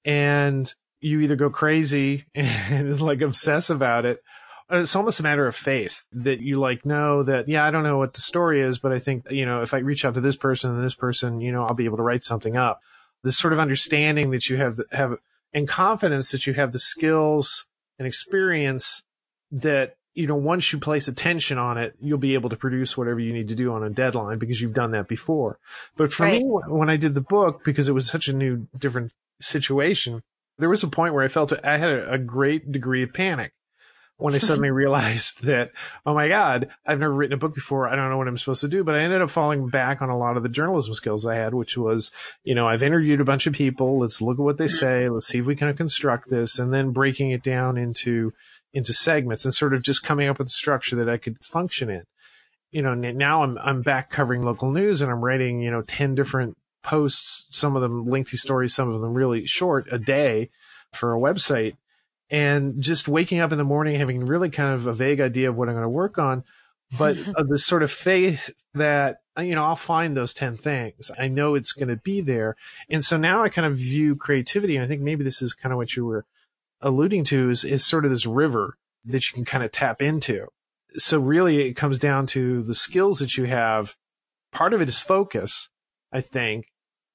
And 0.05 0.71
you 0.99 1.21
either 1.21 1.35
go 1.35 1.49
crazy 1.49 2.25
and 2.35 2.99
like 3.01 3.21
obsess 3.21 3.69
about 3.69 4.05
it. 4.05 4.21
Uh, 4.71 4.79
it's 4.79 4.95
almost 4.95 5.19
a 5.19 5.23
matter 5.23 5.47
of 5.47 5.55
faith 5.55 6.03
that 6.11 6.41
you 6.41 6.59
like 6.59 6.85
know 6.85 7.23
that, 7.23 7.47
yeah, 7.47 7.63
I 7.63 7.71
don't 7.71 7.83
know 7.83 7.97
what 7.97 8.13
the 8.13 8.21
story 8.21 8.61
is, 8.61 8.79
but 8.79 8.91
I 8.91 8.99
think, 8.99 9.31
you 9.31 9.45
know, 9.45 9.61
if 9.61 9.73
I 9.73 9.77
reach 9.77 10.03
out 10.03 10.15
to 10.15 10.21
this 10.21 10.35
person 10.35 10.75
and 10.75 10.83
this 10.83 10.95
person, 10.95 11.39
you 11.39 11.53
know, 11.53 11.63
I'll 11.63 11.73
be 11.73 11.85
able 11.85 11.97
to 11.97 12.03
write 12.03 12.23
something 12.23 12.57
up 12.57 12.81
this 13.23 13.37
sort 13.37 13.53
of 13.53 13.59
understanding 13.59 14.31
that 14.31 14.49
you 14.49 14.57
have 14.57 14.79
have 14.91 15.17
and 15.53 15.67
confidence 15.67 16.31
that 16.31 16.45
you 16.45 16.53
have 16.53 16.71
the 16.71 16.79
skills 16.79 17.65
and 17.97 18.07
experience 18.07 19.03
that 19.51 19.95
you 20.17 20.25
know 20.25 20.35
once 20.35 20.73
you 20.73 20.79
place 20.79 21.07
attention 21.07 21.57
on 21.57 21.77
it 21.77 21.95
you'll 22.01 22.17
be 22.17 22.33
able 22.33 22.49
to 22.49 22.55
produce 22.55 22.97
whatever 22.97 23.19
you 23.19 23.31
need 23.31 23.47
to 23.47 23.55
do 23.55 23.71
on 23.71 23.83
a 23.83 23.89
deadline 23.89 24.39
because 24.39 24.59
you've 24.59 24.73
done 24.73 24.91
that 24.91 25.07
before 25.07 25.59
but 25.95 26.11
for 26.11 26.23
right. 26.23 26.41
me 26.41 26.49
when 26.67 26.89
i 26.89 26.97
did 26.97 27.13
the 27.13 27.21
book 27.21 27.63
because 27.63 27.87
it 27.87 27.93
was 27.93 28.07
such 28.07 28.27
a 28.27 28.33
new 28.33 28.67
different 28.77 29.13
situation 29.39 30.23
there 30.57 30.69
was 30.69 30.83
a 30.83 30.87
point 30.87 31.13
where 31.13 31.23
i 31.23 31.27
felt 31.27 31.53
i 31.63 31.77
had 31.77 31.91
a, 31.91 32.13
a 32.13 32.17
great 32.17 32.71
degree 32.71 33.03
of 33.03 33.13
panic 33.13 33.53
when 34.17 34.33
I 34.33 34.39
suddenly 34.39 34.71
realized 34.83 35.43
that, 35.43 35.71
oh 36.05 36.13
my 36.13 36.27
God, 36.27 36.69
I've 36.85 36.99
never 36.99 37.13
written 37.13 37.35
a 37.35 37.37
book 37.37 37.53
before. 37.53 37.87
I 37.87 37.95
don't 37.95 38.09
know 38.09 38.17
what 38.17 38.27
I'm 38.27 38.37
supposed 38.37 38.61
to 38.61 38.67
do. 38.67 38.83
But 38.83 38.95
I 38.95 39.01
ended 39.01 39.21
up 39.21 39.29
falling 39.29 39.69
back 39.69 40.01
on 40.01 40.09
a 40.09 40.17
lot 40.17 40.37
of 40.37 40.43
the 40.43 40.49
journalism 40.49 40.93
skills 40.95 41.25
I 41.25 41.35
had, 41.35 41.53
which 41.53 41.77
was, 41.77 42.11
you 42.43 42.55
know, 42.55 42.67
I've 42.67 42.83
interviewed 42.83 43.21
a 43.21 43.25
bunch 43.25 43.45
of 43.45 43.53
people. 43.53 43.99
Let's 43.99 44.21
look 44.21 44.39
at 44.39 44.43
what 44.43 44.57
they 44.57 44.65
mm-hmm. 44.65 44.75
say. 44.75 45.09
Let's 45.09 45.27
see 45.27 45.39
if 45.39 45.45
we 45.45 45.55
can 45.55 45.75
construct 45.77 46.29
this 46.29 46.57
and 46.57 46.73
then 46.73 46.91
breaking 46.91 47.31
it 47.31 47.43
down 47.43 47.77
into, 47.77 48.33
into 48.73 48.93
segments 48.93 49.45
and 49.45 49.53
sort 49.53 49.73
of 49.73 49.81
just 49.81 50.03
coming 50.03 50.27
up 50.27 50.39
with 50.39 50.47
a 50.47 50.51
structure 50.51 50.95
that 50.97 51.09
I 51.09 51.17
could 51.17 51.37
function 51.43 51.89
in. 51.89 52.03
You 52.71 52.81
know, 52.81 52.93
now 52.93 53.43
I'm, 53.43 53.57
I'm 53.59 53.81
back 53.81 54.09
covering 54.09 54.43
local 54.43 54.71
news 54.71 55.01
and 55.01 55.09
I'm 55.09 55.23
writing, 55.23 55.61
you 55.61 55.71
know, 55.71 55.83
10 55.83 56.15
different 56.15 56.57
posts, 56.83 57.47
some 57.51 57.75
of 57.75 57.81
them 57.81 58.05
lengthy 58.05 58.37
stories, 58.37 58.73
some 58.73 58.89
of 58.89 59.01
them 59.01 59.13
really 59.13 59.45
short 59.45 59.87
a 59.91 59.97
day 59.97 60.49
for 60.93 61.13
a 61.13 61.19
website 61.19 61.75
and 62.29 62.81
just 62.81 63.07
waking 63.07 63.39
up 63.39 63.51
in 63.51 63.57
the 63.57 63.63
morning 63.63 63.95
having 63.95 64.25
really 64.25 64.49
kind 64.49 64.73
of 64.73 64.87
a 64.87 64.93
vague 64.93 65.19
idea 65.19 65.49
of 65.49 65.55
what 65.55 65.69
I'm 65.69 65.75
going 65.75 65.83
to 65.83 65.89
work 65.89 66.17
on, 66.17 66.43
but 66.97 67.17
of 67.35 67.47
this 67.47 67.65
sort 67.65 67.83
of 67.83 67.91
faith 67.91 68.49
that 68.73 69.17
you 69.37 69.55
know 69.55 69.65
I'll 69.65 69.75
find 69.75 70.15
those 70.15 70.33
ten 70.33 70.53
things. 70.53 71.11
I 71.17 71.27
know 71.27 71.55
it's 71.55 71.71
going 71.71 71.89
to 71.89 71.97
be 71.97 72.21
there, 72.21 72.55
and 72.89 73.03
so 73.03 73.17
now 73.17 73.43
I 73.43 73.49
kind 73.49 73.65
of 73.65 73.77
view 73.77 74.15
creativity, 74.15 74.75
and 74.75 74.83
I 74.83 74.87
think 74.87 75.01
maybe 75.01 75.23
this 75.23 75.41
is 75.41 75.53
kind 75.53 75.71
of 75.71 75.77
what 75.77 75.95
you 75.95 76.05
were 76.05 76.25
alluding 76.81 77.23
to 77.25 77.49
is 77.49 77.63
is 77.63 77.85
sort 77.85 78.05
of 78.05 78.11
this 78.11 78.25
river 78.25 78.73
that 79.05 79.29
you 79.29 79.33
can 79.33 79.45
kind 79.45 79.63
of 79.63 79.71
tap 79.71 80.01
into. 80.01 80.47
So 80.93 81.19
really, 81.19 81.61
it 81.67 81.73
comes 81.75 81.99
down 81.99 82.27
to 82.27 82.63
the 82.63 82.75
skills 82.75 83.19
that 83.19 83.37
you 83.37 83.45
have. 83.45 83.95
Part 84.51 84.73
of 84.73 84.81
it 84.81 84.89
is 84.89 84.99
focus, 84.99 85.69
I 86.11 86.21
think, 86.21 86.67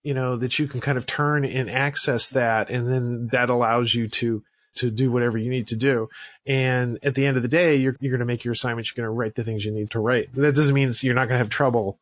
you 0.02 0.14
know, 0.14 0.36
that 0.36 0.58
you 0.58 0.66
can 0.66 0.80
kind 0.80 0.98
of 0.98 1.06
turn 1.06 1.44
and 1.44 1.70
access 1.70 2.28
that, 2.28 2.70
and 2.70 2.86
then 2.86 3.28
that 3.32 3.50
allows 3.50 3.94
you 3.94 4.08
to 4.08 4.42
to 4.74 4.90
do 4.90 5.10
whatever 5.10 5.36
you 5.36 5.50
need 5.50 5.68
to 5.68 5.76
do. 5.76 6.08
And 6.46 6.98
at 7.02 7.14
the 7.14 7.26
end 7.26 7.36
of 7.36 7.42
the 7.42 7.48
day, 7.48 7.76
you're, 7.76 7.94
you're 8.00 8.10
going 8.10 8.20
to 8.20 8.26
make 8.26 8.44
your 8.44 8.52
assignments. 8.52 8.90
You're 8.90 9.04
going 9.04 9.14
to 9.14 9.18
write 9.18 9.34
the 9.34 9.44
things 9.44 9.64
you 9.64 9.72
need 9.72 9.90
to 9.90 10.00
write. 10.00 10.32
That 10.34 10.54
doesn't 10.54 10.74
mean 10.74 10.90
you're 11.02 11.14
not 11.14 11.26
going 11.26 11.34
to 11.34 11.38
have 11.38 11.50
trouble 11.50 11.98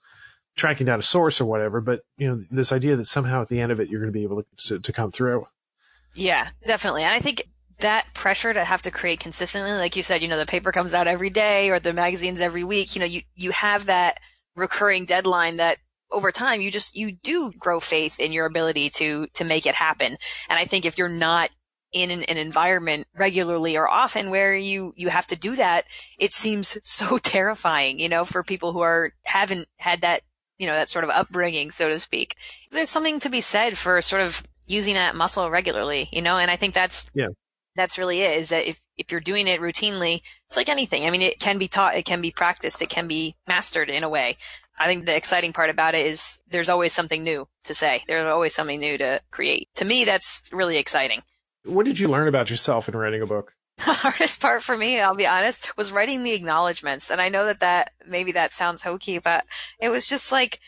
tracking 0.56 0.86
down 0.86 0.98
a 0.98 1.02
source 1.02 1.40
or 1.40 1.46
whatever, 1.46 1.80
but 1.80 2.02
you 2.16 2.28
know, 2.28 2.44
this 2.50 2.72
idea 2.72 2.96
that 2.96 3.06
somehow 3.06 3.42
at 3.42 3.48
the 3.48 3.60
end 3.60 3.72
of 3.72 3.80
it, 3.80 3.88
you're 3.88 4.00
going 4.00 4.12
to 4.12 4.18
be 4.18 4.24
able 4.24 4.42
to, 4.42 4.48
to, 4.68 4.78
to 4.78 4.92
come 4.92 5.10
through. 5.10 5.46
Yeah, 6.14 6.48
definitely. 6.66 7.04
And 7.04 7.12
I 7.12 7.20
think 7.20 7.48
that 7.78 8.06
pressure 8.14 8.52
to 8.52 8.64
have 8.64 8.82
to 8.82 8.90
create 8.90 9.20
consistently, 9.20 9.72
like 9.72 9.96
you 9.96 10.02
said, 10.02 10.22
you 10.22 10.28
know, 10.28 10.38
the 10.38 10.46
paper 10.46 10.72
comes 10.72 10.94
out 10.94 11.06
every 11.06 11.30
day 11.30 11.70
or 11.70 11.80
the 11.80 11.92
magazines 11.92 12.40
every 12.40 12.64
week, 12.64 12.94
you 12.94 13.00
know, 13.00 13.06
you, 13.06 13.22
you 13.34 13.50
have 13.52 13.86
that 13.86 14.20
recurring 14.56 15.06
deadline 15.06 15.56
that 15.56 15.78
over 16.12 16.32
time 16.32 16.60
you 16.60 16.70
just 16.70 16.94
you 16.96 17.12
do 17.12 17.52
grow 17.52 17.80
faith 17.80 18.20
in 18.20 18.32
your 18.32 18.46
ability 18.46 18.90
to 18.90 19.26
to 19.34 19.44
make 19.44 19.66
it 19.66 19.74
happen 19.74 20.16
and 20.48 20.58
i 20.58 20.64
think 20.64 20.84
if 20.84 20.98
you're 20.98 21.08
not 21.08 21.50
in 21.92 22.10
an, 22.10 22.22
an, 22.24 22.36
environment 22.36 23.06
regularly 23.16 23.76
or 23.76 23.88
often 23.88 24.30
where 24.30 24.54
you 24.54 24.92
you 24.96 25.08
have 25.08 25.26
to 25.26 25.36
do 25.36 25.56
that 25.56 25.84
it 26.18 26.32
seems 26.32 26.78
so 26.84 27.18
terrifying 27.18 27.98
you 27.98 28.08
know 28.08 28.24
for 28.24 28.42
people 28.42 28.72
who 28.72 28.80
are 28.80 29.12
haven't 29.24 29.68
had 29.76 30.00
that 30.00 30.22
you 30.58 30.66
know 30.66 30.74
that 30.74 30.88
sort 30.88 31.04
of 31.04 31.10
upbringing 31.10 31.70
so 31.70 31.88
to 31.88 31.98
speak 31.98 32.36
there's 32.70 32.90
something 32.90 33.18
to 33.20 33.28
be 33.28 33.40
said 33.40 33.76
for 33.76 34.00
sort 34.02 34.22
of 34.22 34.42
using 34.70 34.94
that 34.94 35.16
muscle 35.16 35.50
regularly 35.50 36.08
you 36.12 36.22
know 36.22 36.38
and 36.38 36.50
i 36.50 36.56
think 36.56 36.74
that's 36.74 37.06
yeah 37.14 37.28
that's 37.76 37.98
really 37.98 38.20
it 38.20 38.38
is 38.38 38.48
that 38.48 38.68
if 38.68 38.80
if 38.96 39.10
you're 39.10 39.20
doing 39.20 39.46
it 39.46 39.60
routinely 39.60 40.22
it's 40.48 40.56
like 40.56 40.68
anything 40.68 41.06
i 41.06 41.10
mean 41.10 41.22
it 41.22 41.38
can 41.38 41.58
be 41.58 41.68
taught 41.68 41.96
it 41.96 42.04
can 42.04 42.20
be 42.20 42.30
practiced 42.30 42.82
it 42.82 42.88
can 42.88 43.06
be 43.06 43.34
mastered 43.46 43.90
in 43.90 44.04
a 44.04 44.08
way 44.08 44.36
I 44.80 44.86
think 44.86 45.04
the 45.04 45.14
exciting 45.14 45.52
part 45.52 45.68
about 45.68 45.94
it 45.94 46.06
is 46.06 46.40
there's 46.48 46.70
always 46.70 46.94
something 46.94 47.22
new 47.22 47.46
to 47.64 47.74
say. 47.74 48.02
There's 48.08 48.26
always 48.26 48.54
something 48.54 48.80
new 48.80 48.96
to 48.96 49.20
create. 49.30 49.68
To 49.74 49.84
me, 49.84 50.06
that's 50.06 50.48
really 50.52 50.78
exciting. 50.78 51.20
What 51.66 51.84
did 51.84 51.98
you 51.98 52.08
learn 52.08 52.28
about 52.28 52.48
yourself 52.48 52.88
in 52.88 52.96
writing 52.96 53.22
a 53.22 53.26
book? 53.26 53.54
The 53.84 53.94
hardest 53.94 54.40
part 54.40 54.62
for 54.62 54.76
me, 54.76 55.00
I'll 55.00 55.14
be 55.14 55.26
honest, 55.26 55.74
was 55.76 55.90
writing 55.90 56.22
the 56.22 56.32
acknowledgments. 56.32 57.10
And 57.10 57.18
I 57.18 57.30
know 57.30 57.46
that 57.46 57.60
that, 57.60 57.92
maybe 58.06 58.32
that 58.32 58.52
sounds 58.52 58.82
hokey, 58.82 59.18
but 59.18 59.46
it 59.78 59.88
was 59.88 60.06
just 60.06 60.30
like, 60.30 60.60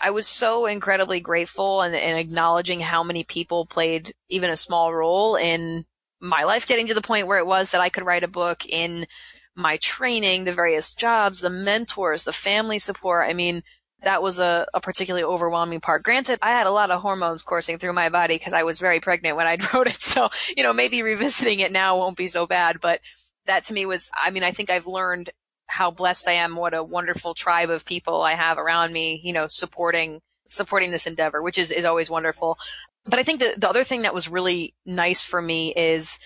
I 0.00 0.10
was 0.10 0.26
so 0.26 0.66
incredibly 0.66 1.20
grateful 1.20 1.82
and, 1.82 1.94
and 1.94 2.18
acknowledging 2.18 2.80
how 2.80 3.02
many 3.02 3.24
people 3.24 3.66
played 3.66 4.14
even 4.28 4.50
a 4.50 4.56
small 4.56 4.94
role 4.94 5.36
in 5.36 5.84
my 6.20 6.44
life 6.44 6.66
getting 6.66 6.88
to 6.88 6.94
the 6.94 7.00
point 7.00 7.26
where 7.26 7.38
it 7.38 7.46
was 7.46 7.70
that 7.70 7.80
I 7.80 7.88
could 7.88 8.06
write 8.06 8.22
a 8.22 8.28
book 8.28 8.64
in 8.66 9.06
my 9.54 9.76
training, 9.78 10.44
the 10.44 10.52
various 10.52 10.94
jobs, 10.94 11.40
the 11.40 11.50
mentors, 11.50 12.24
the 12.24 12.32
family 12.32 12.78
support. 12.78 13.28
I 13.28 13.32
mean, 13.32 13.62
that 14.02 14.22
was 14.22 14.38
a, 14.38 14.66
a 14.72 14.80
particularly 14.80 15.24
overwhelming 15.24 15.80
part. 15.80 16.04
Granted, 16.04 16.38
I 16.40 16.50
had 16.50 16.68
a 16.68 16.72
lot 16.72 16.92
of 16.92 17.02
hormones 17.02 17.42
coursing 17.42 17.78
through 17.78 17.92
my 17.92 18.08
body 18.08 18.36
because 18.36 18.52
I 18.52 18.62
was 18.62 18.78
very 18.78 19.00
pregnant 19.00 19.36
when 19.36 19.48
I 19.48 19.58
wrote 19.74 19.88
it. 19.88 20.00
So, 20.00 20.28
you 20.56 20.62
know, 20.62 20.72
maybe 20.72 21.02
revisiting 21.02 21.60
it 21.60 21.72
now 21.72 21.98
won't 21.98 22.16
be 22.16 22.28
so 22.28 22.46
bad, 22.46 22.80
but 22.80 23.00
that 23.46 23.64
to 23.64 23.74
me 23.74 23.86
was, 23.86 24.10
I 24.14 24.30
mean, 24.30 24.44
I 24.44 24.52
think 24.52 24.70
I've 24.70 24.86
learned 24.86 25.30
how 25.68 25.90
blessed 25.90 26.26
I 26.28 26.32
am, 26.32 26.56
what 26.56 26.74
a 26.74 26.82
wonderful 26.82 27.34
tribe 27.34 27.70
of 27.70 27.84
people 27.84 28.22
I 28.22 28.32
have 28.32 28.58
around 28.58 28.92
me, 28.92 29.20
you 29.22 29.32
know, 29.32 29.46
supporting, 29.46 30.20
supporting 30.48 30.90
this 30.90 31.06
endeavor, 31.06 31.42
which 31.42 31.58
is, 31.58 31.70
is 31.70 31.84
always 31.84 32.10
wonderful. 32.10 32.58
But 33.04 33.18
I 33.18 33.22
think 33.22 33.40
the, 33.40 33.54
the 33.56 33.68
other 33.68 33.84
thing 33.84 34.02
that 34.02 34.14
was 34.14 34.28
really 34.28 34.74
nice 34.84 35.22
for 35.22 35.40
me 35.40 35.72
is, 35.74 36.18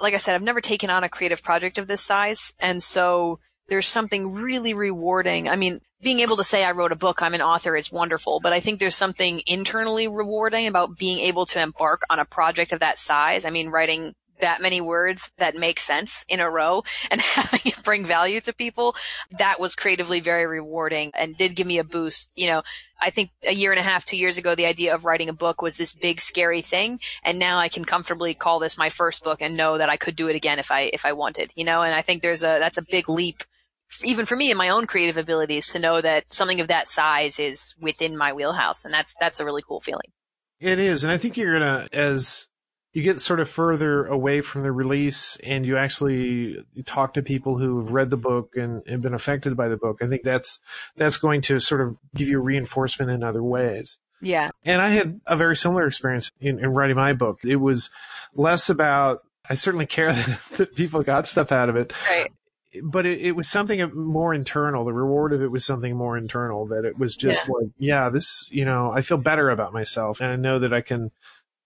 like 0.00 0.14
I 0.14 0.18
said, 0.18 0.34
I've 0.34 0.42
never 0.42 0.60
taken 0.60 0.90
on 0.90 1.04
a 1.04 1.08
creative 1.08 1.42
project 1.42 1.78
of 1.78 1.86
this 1.86 2.02
size. 2.02 2.52
And 2.58 2.82
so 2.82 3.38
there's 3.68 3.86
something 3.86 4.32
really 4.32 4.74
rewarding. 4.74 5.48
I 5.48 5.56
mean, 5.56 5.80
being 6.00 6.20
able 6.20 6.36
to 6.36 6.44
say 6.44 6.64
I 6.64 6.72
wrote 6.72 6.92
a 6.92 6.96
book, 6.96 7.22
I'm 7.22 7.34
an 7.34 7.42
author 7.42 7.76
is 7.76 7.92
wonderful, 7.92 8.40
but 8.40 8.52
I 8.52 8.60
think 8.60 8.78
there's 8.78 8.96
something 8.96 9.42
internally 9.46 10.08
rewarding 10.08 10.66
about 10.66 10.96
being 10.96 11.18
able 11.18 11.44
to 11.46 11.60
embark 11.60 12.02
on 12.08 12.18
a 12.18 12.24
project 12.24 12.72
of 12.72 12.80
that 12.80 12.98
size. 12.98 13.44
I 13.44 13.50
mean, 13.50 13.68
writing 13.68 14.14
that 14.40 14.60
many 14.60 14.80
words 14.80 15.30
that 15.38 15.54
make 15.54 15.80
sense 15.80 16.24
in 16.28 16.40
a 16.40 16.50
row 16.50 16.84
and 17.10 17.20
having 17.34 17.60
it 17.64 17.82
bring 17.82 18.04
value 18.04 18.40
to 18.42 18.52
people, 18.52 18.94
that 19.38 19.60
was 19.60 19.74
creatively 19.74 20.20
very 20.20 20.46
rewarding 20.46 21.12
and 21.14 21.36
did 21.36 21.56
give 21.56 21.66
me 21.66 21.78
a 21.78 21.84
boost. 21.84 22.32
You 22.34 22.48
know, 22.48 22.62
I 23.00 23.10
think 23.10 23.30
a 23.42 23.54
year 23.54 23.72
and 23.72 23.80
a 23.80 23.84
half, 23.84 24.04
two 24.04 24.16
years 24.16 24.38
ago, 24.38 24.54
the 24.54 24.66
idea 24.66 24.94
of 24.94 25.04
writing 25.04 25.28
a 25.28 25.32
book 25.32 25.62
was 25.62 25.76
this 25.76 25.92
big 25.92 26.20
scary 26.20 26.62
thing. 26.62 27.00
And 27.22 27.38
now 27.38 27.58
I 27.58 27.68
can 27.68 27.84
comfortably 27.84 28.34
call 28.34 28.58
this 28.58 28.78
my 28.78 28.90
first 28.90 29.24
book 29.24 29.38
and 29.40 29.56
know 29.56 29.78
that 29.78 29.90
I 29.90 29.96
could 29.96 30.16
do 30.16 30.28
it 30.28 30.36
again 30.36 30.58
if 30.58 30.70
I, 30.70 30.90
if 30.92 31.04
I 31.04 31.12
wanted, 31.12 31.52
you 31.54 31.64
know, 31.64 31.82
and 31.82 31.94
I 31.94 32.02
think 32.02 32.22
there's 32.22 32.42
a, 32.42 32.58
that's 32.58 32.78
a 32.78 32.82
big 32.82 33.08
leap 33.08 33.44
even 34.04 34.26
for 34.26 34.36
me 34.36 34.50
and 34.50 34.58
my 34.58 34.68
own 34.68 34.86
creative 34.86 35.16
abilities 35.16 35.68
to 35.68 35.78
know 35.78 36.00
that 36.00 36.30
something 36.30 36.60
of 36.60 36.68
that 36.68 36.90
size 36.90 37.38
is 37.38 37.74
within 37.80 38.18
my 38.18 38.34
wheelhouse. 38.34 38.84
And 38.84 38.92
that's, 38.92 39.14
that's 39.18 39.40
a 39.40 39.44
really 39.44 39.62
cool 39.66 39.80
feeling. 39.80 40.12
It 40.60 40.78
is. 40.78 41.04
And 41.04 41.12
I 41.12 41.16
think 41.16 41.36
you're 41.36 41.58
to, 41.58 41.88
as 41.92 42.47
you 42.98 43.04
get 43.04 43.20
sort 43.20 43.38
of 43.38 43.48
further 43.48 44.04
away 44.06 44.40
from 44.40 44.64
the 44.64 44.72
release 44.72 45.36
and 45.44 45.64
you 45.64 45.76
actually 45.76 46.56
talk 46.84 47.14
to 47.14 47.22
people 47.22 47.56
who 47.56 47.78
have 47.78 47.92
read 47.92 48.10
the 48.10 48.16
book 48.16 48.56
and, 48.56 48.82
and 48.88 49.00
been 49.00 49.14
affected 49.14 49.56
by 49.56 49.68
the 49.68 49.76
book. 49.76 50.02
I 50.02 50.08
think 50.08 50.24
that's 50.24 50.58
that's 50.96 51.16
going 51.16 51.42
to 51.42 51.60
sort 51.60 51.80
of 51.80 51.96
give 52.16 52.26
you 52.26 52.40
reinforcement 52.40 53.12
in 53.12 53.22
other 53.22 53.40
ways. 53.40 53.98
Yeah. 54.20 54.50
And 54.64 54.82
I 54.82 54.88
had 54.88 55.20
a 55.28 55.36
very 55.36 55.54
similar 55.54 55.86
experience 55.86 56.32
in, 56.40 56.58
in 56.58 56.70
writing 56.70 56.96
my 56.96 57.12
book. 57.12 57.38
It 57.44 57.56
was 57.56 57.90
less 58.34 58.68
about 58.68 59.22
I 59.48 59.54
certainly 59.54 59.86
care 59.86 60.12
that, 60.12 60.40
that 60.56 60.74
people 60.74 61.04
got 61.04 61.28
stuff 61.28 61.52
out 61.52 61.68
of 61.68 61.76
it. 61.76 61.92
Right 62.10 62.32
but 62.82 63.06
it, 63.06 63.20
it, 63.20 63.32
was 63.32 63.48
something 63.48 63.90
more 63.94 64.34
internal. 64.34 64.84
The 64.84 64.92
reward 64.92 65.32
of 65.32 65.42
it 65.42 65.50
was 65.50 65.64
something 65.64 65.96
more 65.96 66.18
internal 66.18 66.66
that 66.66 66.84
it 66.84 66.98
was 66.98 67.16
just 67.16 67.48
yeah. 67.48 67.54
like, 67.54 67.70
yeah, 67.78 68.10
this, 68.10 68.48
you 68.52 68.64
know, 68.64 68.92
I 68.92 69.00
feel 69.00 69.16
better 69.16 69.48
about 69.48 69.72
myself 69.72 70.20
and 70.20 70.30
I 70.30 70.36
know 70.36 70.58
that 70.58 70.74
I 70.74 70.82
can, 70.82 71.10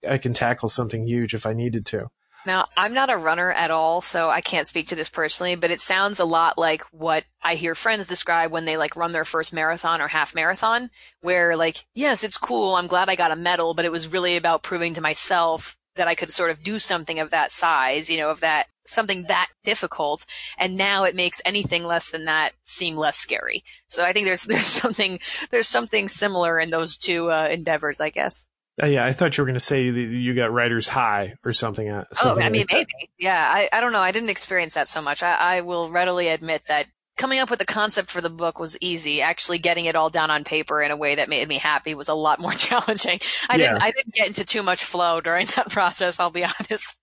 I 0.08 0.18
can 0.18 0.32
tackle 0.32 0.68
something 0.68 1.06
huge 1.06 1.34
if 1.34 1.46
I 1.46 1.52
needed 1.52 1.86
to. 1.86 2.10
Now, 2.44 2.66
I'm 2.76 2.92
not 2.92 3.10
a 3.10 3.16
runner 3.16 3.52
at 3.52 3.70
all, 3.70 4.00
so 4.00 4.28
I 4.28 4.40
can't 4.40 4.66
speak 4.66 4.88
to 4.88 4.96
this 4.96 5.08
personally, 5.08 5.54
but 5.54 5.70
it 5.70 5.80
sounds 5.80 6.18
a 6.18 6.24
lot 6.24 6.58
like 6.58 6.82
what 6.90 7.24
I 7.40 7.54
hear 7.54 7.76
friends 7.76 8.08
describe 8.08 8.50
when 8.50 8.64
they 8.64 8.76
like 8.76 8.96
run 8.96 9.12
their 9.12 9.24
first 9.24 9.52
marathon 9.52 10.00
or 10.00 10.08
half 10.08 10.34
marathon, 10.34 10.90
where 11.20 11.56
like, 11.56 11.86
yes, 11.94 12.24
it's 12.24 12.38
cool. 12.38 12.74
I'm 12.74 12.88
glad 12.88 13.08
I 13.08 13.14
got 13.14 13.30
a 13.30 13.36
medal, 13.36 13.74
but 13.74 13.84
it 13.84 13.92
was 13.92 14.08
really 14.08 14.36
about 14.36 14.64
proving 14.64 14.94
to 14.94 15.00
myself 15.00 15.76
that 15.94 16.08
I 16.08 16.14
could 16.14 16.30
sort 16.30 16.50
of 16.50 16.62
do 16.62 16.78
something 16.78 17.20
of 17.20 17.30
that 17.30 17.52
size, 17.52 18.10
you 18.10 18.16
know, 18.16 18.30
of 18.30 18.40
that 18.40 18.66
something 18.84 19.24
that 19.24 19.48
difficult. 19.62 20.26
And 20.58 20.76
now 20.76 21.04
it 21.04 21.14
makes 21.14 21.40
anything 21.44 21.84
less 21.84 22.10
than 22.10 22.24
that 22.24 22.52
seem 22.64 22.96
less 22.96 23.16
scary. 23.16 23.62
So 23.86 24.04
I 24.04 24.12
think 24.12 24.26
there's, 24.26 24.42
there's 24.44 24.66
something, 24.66 25.20
there's 25.50 25.68
something 25.68 26.08
similar 26.08 26.58
in 26.58 26.70
those 26.70 26.96
two 26.96 27.30
uh, 27.30 27.48
endeavors, 27.48 28.00
I 28.00 28.10
guess. 28.10 28.48
Uh, 28.82 28.86
yeah, 28.86 29.04
I 29.04 29.12
thought 29.12 29.36
you 29.36 29.42
were 29.42 29.46
going 29.46 29.54
to 29.54 29.60
say 29.60 29.90
that 29.90 30.00
you 30.00 30.34
got 30.34 30.52
writer's 30.52 30.88
high 30.88 31.34
or 31.44 31.52
something. 31.52 31.88
Uh, 31.90 32.04
something 32.14 32.42
oh, 32.42 32.46
I 32.46 32.48
mean, 32.48 32.66
maybe. 32.70 32.88
Yeah, 33.18 33.50
I, 33.54 33.68
I 33.72 33.80
don't 33.80 33.92
know. 33.92 34.00
I 34.00 34.12
didn't 34.12 34.30
experience 34.30 34.74
that 34.74 34.88
so 34.88 35.02
much. 35.02 35.22
I, 35.22 35.34
I 35.34 35.60
will 35.60 35.90
readily 35.90 36.28
admit 36.28 36.62
that 36.68 36.86
coming 37.16 37.38
up 37.38 37.50
with 37.50 37.58
the 37.58 37.66
concept 37.66 38.10
for 38.10 38.20
the 38.20 38.30
book 38.30 38.58
was 38.58 38.76
easy. 38.80 39.20
Actually 39.20 39.58
getting 39.58 39.84
it 39.84 39.94
all 39.94 40.10
down 40.10 40.30
on 40.30 40.44
paper 40.44 40.82
in 40.82 40.90
a 40.90 40.96
way 40.96 41.16
that 41.16 41.28
made 41.28 41.46
me 41.48 41.58
happy 41.58 41.94
was 41.94 42.08
a 42.08 42.14
lot 42.14 42.40
more 42.40 42.52
challenging. 42.54 43.20
I 43.48 43.56
yeah. 43.56 43.58
didn't 43.58 43.82
I 43.82 43.90
didn't 43.90 44.14
get 44.14 44.26
into 44.28 44.44
too 44.44 44.62
much 44.62 44.84
flow 44.84 45.20
during 45.20 45.46
that 45.56 45.68
process, 45.70 46.18
I'll 46.18 46.30
be 46.30 46.44
honest. 46.44 46.98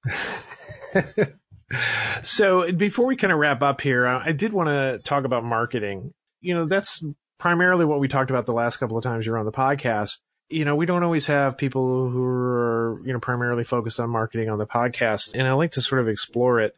so 2.24 2.72
before 2.72 3.06
we 3.06 3.16
kind 3.16 3.32
of 3.32 3.40
wrap 3.40 3.62
up 3.62 3.82
here, 3.82 4.08
uh, 4.08 4.22
I 4.26 4.32
did 4.32 4.54
want 4.54 4.70
to 4.70 5.00
talk 5.04 5.26
about 5.26 5.44
marketing. 5.44 6.14
You 6.42 6.56
know, 6.56 6.66
that's 6.66 7.04
primarily 7.38 7.86
what 7.86 8.00
we 8.00 8.08
talked 8.08 8.32
about 8.32 8.46
the 8.46 8.54
last 8.54 8.78
couple 8.78 8.98
of 8.98 9.04
times 9.04 9.26
you 9.26 9.32
were 9.32 9.38
on 9.38 9.46
the 9.46 9.52
podcast. 9.52 10.18
You 10.50 10.66
know, 10.66 10.76
we 10.76 10.86
don't 10.86 11.04
always 11.04 11.28
have 11.28 11.58
people 11.58 12.10
who 12.10 12.24
are, 12.24 13.02
you 13.06 13.14
know, 13.14 13.20
primarily 13.20 13.64
focused 13.64 14.00
on 14.00 14.10
marketing 14.10 14.50
on 14.50 14.58
the 14.58 14.66
podcast. 14.66 15.34
And 15.34 15.48
I 15.48 15.54
like 15.54 15.74
to 15.74 15.82
sort 15.82 16.02
of 16.02 16.08
explore 16.08 16.60
it 16.60 16.76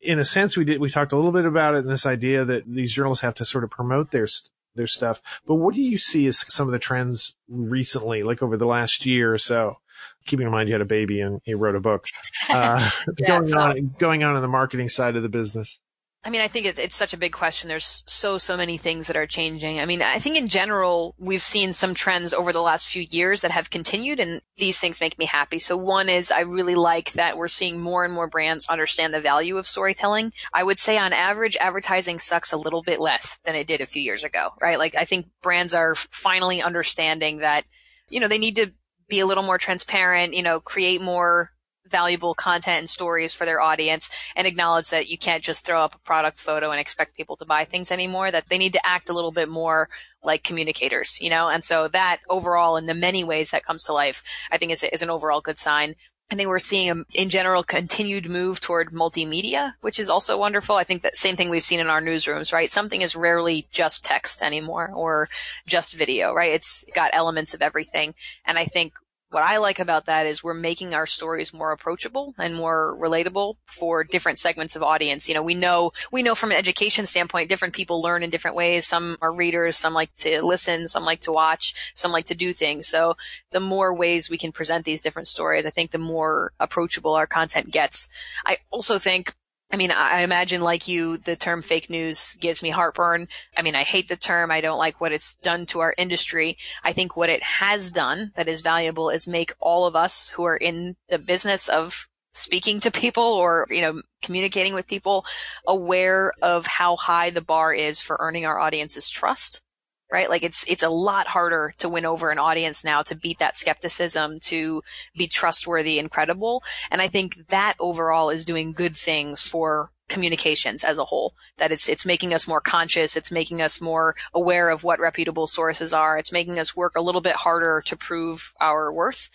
in 0.00 0.18
a 0.18 0.24
sense, 0.24 0.56
we 0.56 0.64
did, 0.64 0.80
we 0.80 0.90
talked 0.90 1.12
a 1.12 1.16
little 1.16 1.32
bit 1.32 1.44
about 1.44 1.74
it 1.74 1.78
and 1.78 1.90
this 1.90 2.06
idea 2.06 2.44
that 2.44 2.64
these 2.66 2.92
journals 2.92 3.20
have 3.20 3.34
to 3.34 3.44
sort 3.44 3.64
of 3.64 3.70
promote 3.70 4.10
their, 4.10 4.28
their 4.74 4.86
stuff. 4.86 5.20
But 5.46 5.56
what 5.56 5.74
do 5.74 5.82
you 5.82 5.98
see 5.98 6.26
as 6.26 6.38
some 6.52 6.68
of 6.68 6.72
the 6.72 6.78
trends 6.78 7.34
recently, 7.48 8.22
like 8.22 8.42
over 8.42 8.56
the 8.56 8.66
last 8.66 9.06
year 9.06 9.32
or 9.32 9.38
so? 9.38 9.78
Keeping 10.26 10.46
in 10.46 10.52
mind 10.52 10.68
you 10.68 10.74
had 10.74 10.82
a 10.82 10.86
baby 10.86 11.20
and 11.20 11.40
you 11.44 11.56
wrote 11.56 11.74
a 11.74 11.80
book, 11.80 12.06
uh, 12.48 12.88
yeah, 13.18 13.40
going 13.40 13.54
on, 13.54 13.94
going 13.98 14.22
on 14.22 14.36
in 14.36 14.42
the 14.42 14.48
marketing 14.48 14.88
side 14.88 15.16
of 15.16 15.22
the 15.22 15.28
business. 15.28 15.80
I 16.24 16.30
mean, 16.30 16.40
I 16.40 16.48
think 16.48 16.66
it's, 16.66 16.80
it's 16.80 16.96
such 16.96 17.14
a 17.14 17.18
big 17.18 17.32
question. 17.32 17.68
There's 17.68 18.02
so, 18.06 18.38
so 18.38 18.56
many 18.56 18.76
things 18.76 19.06
that 19.06 19.16
are 19.16 19.26
changing. 19.26 19.78
I 19.78 19.86
mean, 19.86 20.02
I 20.02 20.18
think 20.18 20.36
in 20.36 20.48
general, 20.48 21.14
we've 21.16 21.42
seen 21.42 21.72
some 21.72 21.94
trends 21.94 22.34
over 22.34 22.52
the 22.52 22.60
last 22.60 22.88
few 22.88 23.06
years 23.08 23.42
that 23.42 23.52
have 23.52 23.70
continued 23.70 24.18
and 24.18 24.42
these 24.56 24.80
things 24.80 25.00
make 25.00 25.16
me 25.16 25.26
happy. 25.26 25.60
So 25.60 25.76
one 25.76 26.08
is 26.08 26.32
I 26.32 26.40
really 26.40 26.74
like 26.74 27.12
that 27.12 27.38
we're 27.38 27.46
seeing 27.46 27.80
more 27.80 28.04
and 28.04 28.12
more 28.12 28.26
brands 28.26 28.68
understand 28.68 29.14
the 29.14 29.20
value 29.20 29.58
of 29.58 29.68
storytelling. 29.68 30.32
I 30.52 30.64
would 30.64 30.80
say 30.80 30.98
on 30.98 31.12
average, 31.12 31.56
advertising 31.56 32.18
sucks 32.18 32.52
a 32.52 32.58
little 32.58 32.82
bit 32.82 33.00
less 33.00 33.38
than 33.44 33.54
it 33.54 33.68
did 33.68 33.80
a 33.80 33.86
few 33.86 34.02
years 34.02 34.24
ago, 34.24 34.50
right? 34.60 34.78
Like 34.78 34.96
I 34.96 35.04
think 35.04 35.28
brands 35.40 35.72
are 35.72 35.94
finally 35.94 36.60
understanding 36.60 37.38
that, 37.38 37.64
you 38.08 38.18
know, 38.18 38.28
they 38.28 38.38
need 38.38 38.56
to 38.56 38.72
be 39.08 39.20
a 39.20 39.26
little 39.26 39.44
more 39.44 39.56
transparent, 39.56 40.34
you 40.34 40.42
know, 40.42 40.58
create 40.58 41.00
more 41.00 41.52
valuable 41.90 42.34
content 42.34 42.78
and 42.78 42.90
stories 42.90 43.34
for 43.34 43.44
their 43.44 43.60
audience 43.60 44.10
and 44.36 44.46
acknowledge 44.46 44.90
that 44.90 45.08
you 45.08 45.18
can't 45.18 45.42
just 45.42 45.64
throw 45.64 45.82
up 45.82 45.94
a 45.94 45.98
product 45.98 46.40
photo 46.40 46.70
and 46.70 46.80
expect 46.80 47.16
people 47.16 47.36
to 47.36 47.46
buy 47.46 47.64
things 47.64 47.90
anymore, 47.90 48.30
that 48.30 48.48
they 48.48 48.58
need 48.58 48.72
to 48.74 48.86
act 48.86 49.08
a 49.08 49.12
little 49.12 49.32
bit 49.32 49.48
more 49.48 49.88
like 50.22 50.42
communicators, 50.42 51.18
you 51.20 51.30
know? 51.30 51.48
And 51.48 51.64
so 51.64 51.88
that 51.88 52.18
overall, 52.28 52.76
in 52.76 52.86
the 52.86 52.94
many 52.94 53.24
ways 53.24 53.50
that 53.50 53.64
comes 53.64 53.84
to 53.84 53.92
life, 53.92 54.22
I 54.50 54.58
think 54.58 54.72
is, 54.72 54.84
is 54.84 55.02
an 55.02 55.10
overall 55.10 55.40
good 55.40 55.58
sign. 55.58 55.94
I 56.30 56.34
think 56.34 56.48
we're 56.48 56.58
seeing 56.58 57.04
in 57.14 57.30
general 57.30 57.62
continued 57.62 58.28
move 58.28 58.60
toward 58.60 58.92
multimedia, 58.92 59.72
which 59.80 59.98
is 59.98 60.10
also 60.10 60.36
wonderful. 60.36 60.76
I 60.76 60.84
think 60.84 61.00
that 61.02 61.16
same 61.16 61.36
thing 61.36 61.48
we've 61.48 61.64
seen 61.64 61.80
in 61.80 61.88
our 61.88 62.02
newsrooms, 62.02 62.52
right? 62.52 62.70
Something 62.70 63.00
is 63.00 63.16
rarely 63.16 63.66
just 63.70 64.04
text 64.04 64.42
anymore 64.42 64.92
or 64.94 65.30
just 65.66 65.96
video, 65.96 66.34
right? 66.34 66.52
It's 66.52 66.84
got 66.94 67.12
elements 67.14 67.54
of 67.54 67.62
everything. 67.62 68.14
And 68.44 68.58
I 68.58 68.66
think 68.66 68.92
what 69.30 69.42
I 69.42 69.58
like 69.58 69.78
about 69.78 70.06
that 70.06 70.26
is 70.26 70.42
we're 70.42 70.54
making 70.54 70.94
our 70.94 71.06
stories 71.06 71.52
more 71.52 71.72
approachable 71.72 72.34
and 72.38 72.54
more 72.54 72.96
relatable 72.98 73.56
for 73.66 74.02
different 74.02 74.38
segments 74.38 74.74
of 74.74 74.82
audience. 74.82 75.28
You 75.28 75.34
know, 75.34 75.42
we 75.42 75.54
know, 75.54 75.92
we 76.10 76.22
know 76.22 76.34
from 76.34 76.50
an 76.50 76.56
education 76.56 77.04
standpoint, 77.04 77.50
different 77.50 77.74
people 77.74 78.00
learn 78.00 78.22
in 78.22 78.30
different 78.30 78.56
ways. 78.56 78.86
Some 78.86 79.18
are 79.20 79.32
readers, 79.32 79.76
some 79.76 79.92
like 79.92 80.14
to 80.16 80.42
listen, 80.44 80.88
some 80.88 81.04
like 81.04 81.20
to 81.22 81.32
watch, 81.32 81.92
some 81.94 82.10
like 82.10 82.26
to 82.26 82.34
do 82.34 82.54
things. 82.54 82.88
So 82.88 83.16
the 83.52 83.60
more 83.60 83.94
ways 83.94 84.30
we 84.30 84.38
can 84.38 84.50
present 84.52 84.86
these 84.86 85.02
different 85.02 85.28
stories, 85.28 85.66
I 85.66 85.70
think 85.70 85.90
the 85.90 85.98
more 85.98 86.52
approachable 86.58 87.14
our 87.14 87.26
content 87.26 87.70
gets. 87.70 88.08
I 88.46 88.58
also 88.70 88.98
think 88.98 89.34
I 89.70 89.76
mean, 89.76 89.90
I 89.90 90.22
imagine 90.22 90.62
like 90.62 90.88
you, 90.88 91.18
the 91.18 91.36
term 91.36 91.60
fake 91.60 91.90
news 91.90 92.36
gives 92.40 92.62
me 92.62 92.70
heartburn. 92.70 93.28
I 93.54 93.60
mean, 93.60 93.74
I 93.74 93.82
hate 93.82 94.08
the 94.08 94.16
term. 94.16 94.50
I 94.50 94.62
don't 94.62 94.78
like 94.78 94.98
what 95.00 95.12
it's 95.12 95.34
done 95.36 95.66
to 95.66 95.80
our 95.80 95.94
industry. 95.98 96.56
I 96.82 96.94
think 96.94 97.16
what 97.16 97.28
it 97.28 97.42
has 97.42 97.90
done 97.90 98.32
that 98.34 98.48
is 98.48 98.62
valuable 98.62 99.10
is 99.10 99.28
make 99.28 99.52
all 99.60 99.86
of 99.86 99.94
us 99.94 100.30
who 100.30 100.44
are 100.44 100.56
in 100.56 100.96
the 101.10 101.18
business 101.18 101.68
of 101.68 102.08
speaking 102.32 102.80
to 102.80 102.90
people 102.90 103.22
or, 103.22 103.66
you 103.68 103.82
know, 103.82 104.00
communicating 104.22 104.72
with 104.72 104.86
people 104.86 105.26
aware 105.66 106.32
of 106.40 106.66
how 106.66 106.96
high 106.96 107.28
the 107.28 107.42
bar 107.42 107.74
is 107.74 108.00
for 108.00 108.16
earning 108.20 108.46
our 108.46 108.58
audience's 108.58 109.08
trust 109.10 109.60
right? 110.10 110.30
Like 110.30 110.42
it's, 110.42 110.64
it's 110.68 110.82
a 110.82 110.88
lot 110.88 111.28
harder 111.28 111.74
to 111.78 111.88
win 111.88 112.06
over 112.06 112.30
an 112.30 112.38
audience 112.38 112.84
now 112.84 113.02
to 113.02 113.14
beat 113.14 113.38
that 113.38 113.58
skepticism, 113.58 114.40
to 114.40 114.82
be 115.16 115.26
trustworthy 115.26 115.98
and 115.98 116.10
credible. 116.10 116.62
And 116.90 117.02
I 117.02 117.08
think 117.08 117.48
that 117.48 117.74
overall 117.78 118.30
is 118.30 118.44
doing 118.44 118.72
good 118.72 118.96
things 118.96 119.42
for 119.42 119.90
communications 120.08 120.84
as 120.84 120.96
a 120.96 121.04
whole. 121.04 121.34
That 121.58 121.72
it's, 121.72 121.88
it's 121.88 122.06
making 122.06 122.32
us 122.32 122.48
more 122.48 122.62
conscious. 122.62 123.16
It's 123.16 123.30
making 123.30 123.60
us 123.60 123.80
more 123.80 124.16
aware 124.32 124.70
of 124.70 124.82
what 124.82 125.00
reputable 125.00 125.46
sources 125.46 125.92
are. 125.92 126.16
It's 126.18 126.32
making 126.32 126.58
us 126.58 126.74
work 126.74 126.96
a 126.96 127.02
little 127.02 127.20
bit 127.20 127.36
harder 127.36 127.82
to 127.86 127.96
prove 127.96 128.54
our 128.60 128.92
worth. 128.92 129.30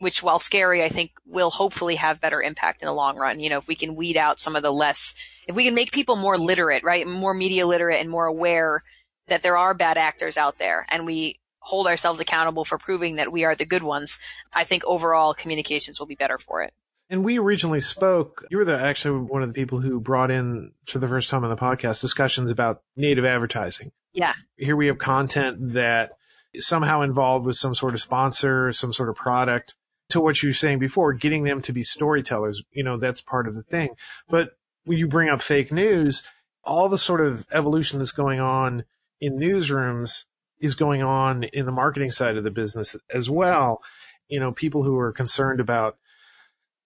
Which, 0.00 0.22
while 0.22 0.38
scary, 0.38 0.84
I 0.84 0.90
think 0.90 1.10
will 1.26 1.50
hopefully 1.50 1.96
have 1.96 2.20
better 2.20 2.40
impact 2.40 2.82
in 2.82 2.86
the 2.86 2.92
long 2.92 3.16
run. 3.16 3.40
You 3.40 3.50
know, 3.50 3.58
if 3.58 3.66
we 3.66 3.74
can 3.74 3.96
weed 3.96 4.16
out 4.16 4.38
some 4.38 4.54
of 4.54 4.62
the 4.62 4.72
less, 4.72 5.12
if 5.48 5.56
we 5.56 5.64
can 5.64 5.74
make 5.74 5.90
people 5.90 6.14
more 6.14 6.38
literate, 6.38 6.84
right, 6.84 7.04
more 7.04 7.34
media 7.34 7.66
literate 7.66 8.00
and 8.00 8.08
more 8.08 8.26
aware 8.26 8.84
that 9.28 9.42
there 9.42 9.56
are 9.56 9.74
bad 9.74 9.98
actors 9.98 10.36
out 10.36 10.58
there 10.58 10.86
and 10.88 11.06
we 11.06 11.38
hold 11.60 11.86
ourselves 11.86 12.20
accountable 12.20 12.64
for 12.64 12.78
proving 12.78 13.16
that 13.16 13.32
we 13.32 13.44
are 13.44 13.54
the 13.54 13.66
good 13.66 13.82
ones, 13.82 14.18
I 14.52 14.64
think 14.64 14.84
overall 14.84 15.34
communications 15.34 15.98
will 15.98 16.06
be 16.06 16.14
better 16.14 16.38
for 16.38 16.62
it. 16.62 16.72
And 17.10 17.24
we 17.24 17.38
originally 17.38 17.80
spoke, 17.80 18.46
you 18.50 18.58
were 18.58 18.64
the, 18.64 18.78
actually 18.78 19.20
one 19.20 19.42
of 19.42 19.48
the 19.48 19.54
people 19.54 19.80
who 19.80 20.00
brought 20.00 20.30
in 20.30 20.72
for 20.86 20.98
the 20.98 21.08
first 21.08 21.30
time 21.30 21.44
on 21.44 21.50
the 21.50 21.56
podcast 21.56 22.00
discussions 22.00 22.50
about 22.50 22.82
native 22.96 23.24
advertising. 23.24 23.92
Yeah. 24.12 24.34
Here 24.56 24.76
we 24.76 24.86
have 24.88 24.98
content 24.98 25.74
that 25.74 26.12
somehow 26.56 27.02
involved 27.02 27.46
with 27.46 27.56
some 27.56 27.74
sort 27.74 27.94
of 27.94 28.00
sponsor, 28.00 28.72
some 28.72 28.92
sort 28.92 29.08
of 29.08 29.16
product. 29.16 29.74
To 30.12 30.22
what 30.22 30.42
you 30.42 30.48
were 30.48 30.54
saying 30.54 30.78
before, 30.78 31.12
getting 31.12 31.44
them 31.44 31.60
to 31.60 31.72
be 31.74 31.82
storytellers, 31.82 32.62
you 32.72 32.82
know, 32.82 32.96
that's 32.96 33.20
part 33.20 33.46
of 33.46 33.54
the 33.54 33.62
thing. 33.62 33.94
But 34.26 34.56
when 34.86 34.96
you 34.96 35.06
bring 35.06 35.28
up 35.28 35.42
fake 35.42 35.70
news, 35.70 36.22
all 36.64 36.88
the 36.88 36.96
sort 36.96 37.20
of 37.20 37.46
evolution 37.52 37.98
that's 37.98 38.10
going 38.10 38.40
on 38.40 38.86
in 39.20 39.38
newsrooms 39.38 40.24
is 40.60 40.74
going 40.74 41.02
on 41.02 41.44
in 41.44 41.66
the 41.66 41.72
marketing 41.72 42.10
side 42.10 42.36
of 42.36 42.44
the 42.44 42.50
business 42.50 42.96
as 43.12 43.30
well. 43.30 43.82
You 44.28 44.40
know, 44.40 44.52
people 44.52 44.82
who 44.82 44.98
are 44.98 45.12
concerned 45.12 45.60
about, 45.60 45.96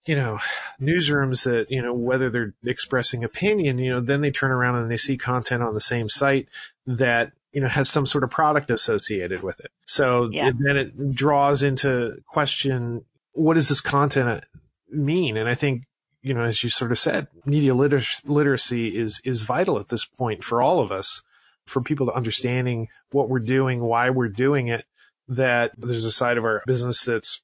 you 0.06 0.14
know, 0.14 0.38
newsrooms 0.80 1.44
that, 1.44 1.70
you 1.70 1.80
know, 1.80 1.94
whether 1.94 2.28
they're 2.28 2.54
expressing 2.64 3.24
opinion, 3.24 3.78
you 3.78 3.90
know, 3.90 4.00
then 4.00 4.20
they 4.20 4.30
turn 4.30 4.50
around 4.50 4.76
and 4.76 4.90
they 4.90 4.96
see 4.96 5.16
content 5.16 5.62
on 5.62 5.74
the 5.74 5.80
same 5.80 6.08
site 6.08 6.48
that, 6.86 7.32
you 7.52 7.60
know, 7.60 7.68
has 7.68 7.88
some 7.88 8.06
sort 8.06 8.24
of 8.24 8.30
product 8.30 8.70
associated 8.70 9.42
with 9.42 9.60
it. 9.60 9.70
So 9.84 10.28
yeah. 10.30 10.50
then 10.58 10.76
it 10.76 11.14
draws 11.14 11.62
into 11.62 12.20
question, 12.26 13.04
what 13.32 13.54
does 13.54 13.68
this 13.68 13.80
content 13.80 14.44
mean? 14.90 15.36
And 15.36 15.48
I 15.48 15.54
think, 15.54 15.84
you 16.22 16.34
know, 16.34 16.44
as 16.44 16.62
you 16.62 16.70
sort 16.70 16.92
of 16.92 16.98
said, 16.98 17.26
media 17.44 17.74
liter- 17.74 18.02
literacy 18.24 18.96
is, 18.96 19.20
is 19.24 19.42
vital 19.42 19.78
at 19.78 19.88
this 19.88 20.04
point 20.04 20.44
for 20.44 20.62
all 20.62 20.80
of 20.80 20.92
us 20.92 21.22
for 21.72 21.80
people 21.80 22.06
to 22.06 22.12
understanding 22.12 22.88
what 23.10 23.28
we're 23.28 23.40
doing, 23.40 23.82
why 23.82 24.10
we're 24.10 24.28
doing 24.28 24.68
it, 24.68 24.84
that 25.28 25.72
there's 25.76 26.04
a 26.04 26.12
side 26.12 26.38
of 26.38 26.44
our 26.44 26.62
business 26.66 27.04
that's 27.04 27.42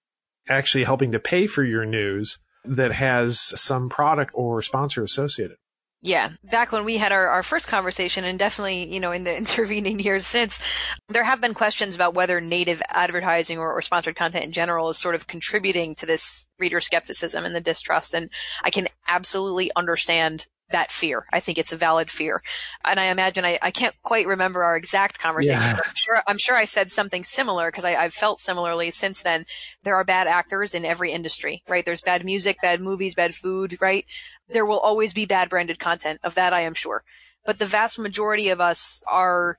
actually 0.48 0.84
helping 0.84 1.12
to 1.12 1.18
pay 1.18 1.46
for 1.46 1.64
your 1.64 1.84
news 1.84 2.38
that 2.64 2.92
has 2.92 3.40
some 3.40 3.88
product 3.88 4.30
or 4.34 4.62
sponsor 4.62 5.02
associated. 5.02 5.56
Yeah. 6.00 6.30
Back 6.44 6.70
when 6.70 6.84
we 6.84 6.96
had 6.96 7.10
our, 7.10 7.26
our 7.26 7.42
first 7.42 7.66
conversation 7.66 8.24
and 8.24 8.38
definitely, 8.38 8.92
you 8.92 9.00
know, 9.00 9.10
in 9.10 9.24
the 9.24 9.36
intervening 9.36 9.98
years 9.98 10.26
since, 10.26 10.60
there 11.08 11.24
have 11.24 11.40
been 11.40 11.54
questions 11.54 11.96
about 11.96 12.14
whether 12.14 12.40
native 12.40 12.80
advertising 12.88 13.58
or, 13.58 13.72
or, 13.72 13.82
sponsored 13.82 14.14
content 14.14 14.44
in 14.44 14.52
general 14.52 14.90
is 14.90 14.98
sort 14.98 15.16
of 15.16 15.26
contributing 15.26 15.96
to 15.96 16.06
this 16.06 16.46
reader 16.58 16.80
skepticism 16.80 17.44
and 17.44 17.54
the 17.54 17.60
distrust. 17.60 18.14
And 18.14 18.30
I 18.62 18.70
can 18.70 18.88
absolutely 19.08 19.70
understand 19.74 20.46
that 20.70 20.92
fear. 20.92 21.26
I 21.32 21.40
think 21.40 21.58
it's 21.58 21.72
a 21.72 21.76
valid 21.76 22.10
fear. 22.10 22.42
And 22.84 23.00
I 23.00 23.04
imagine 23.04 23.44
I, 23.44 23.58
I 23.62 23.70
can't 23.70 23.94
quite 24.02 24.26
remember 24.26 24.62
our 24.62 24.76
exact 24.76 25.18
conversation. 25.18 25.60
Yeah. 25.60 25.80
I'm 25.84 25.94
sure 25.94 26.22
I'm 26.26 26.38
sure 26.38 26.56
I 26.56 26.64
said 26.64 26.92
something 26.92 27.24
similar 27.24 27.70
because 27.70 27.84
I've 27.84 28.14
felt 28.14 28.40
similarly 28.40 28.90
since 28.90 29.22
then. 29.22 29.46
There 29.82 29.96
are 29.96 30.04
bad 30.04 30.26
actors 30.26 30.74
in 30.74 30.84
every 30.84 31.12
industry, 31.12 31.62
right? 31.68 31.84
There's 31.84 32.02
bad 32.02 32.24
music, 32.24 32.58
bad 32.62 32.80
movies, 32.80 33.14
bad 33.14 33.34
food, 33.34 33.78
right? 33.80 34.04
There 34.48 34.66
will 34.66 34.78
always 34.78 35.14
be 35.14 35.26
bad 35.26 35.48
branded 35.48 35.78
content. 35.78 36.20
Of 36.22 36.34
that 36.34 36.52
I 36.52 36.60
am 36.60 36.74
sure. 36.74 37.04
But 37.46 37.58
the 37.58 37.66
vast 37.66 37.98
majority 37.98 38.48
of 38.48 38.60
us 38.60 39.02
are 39.10 39.58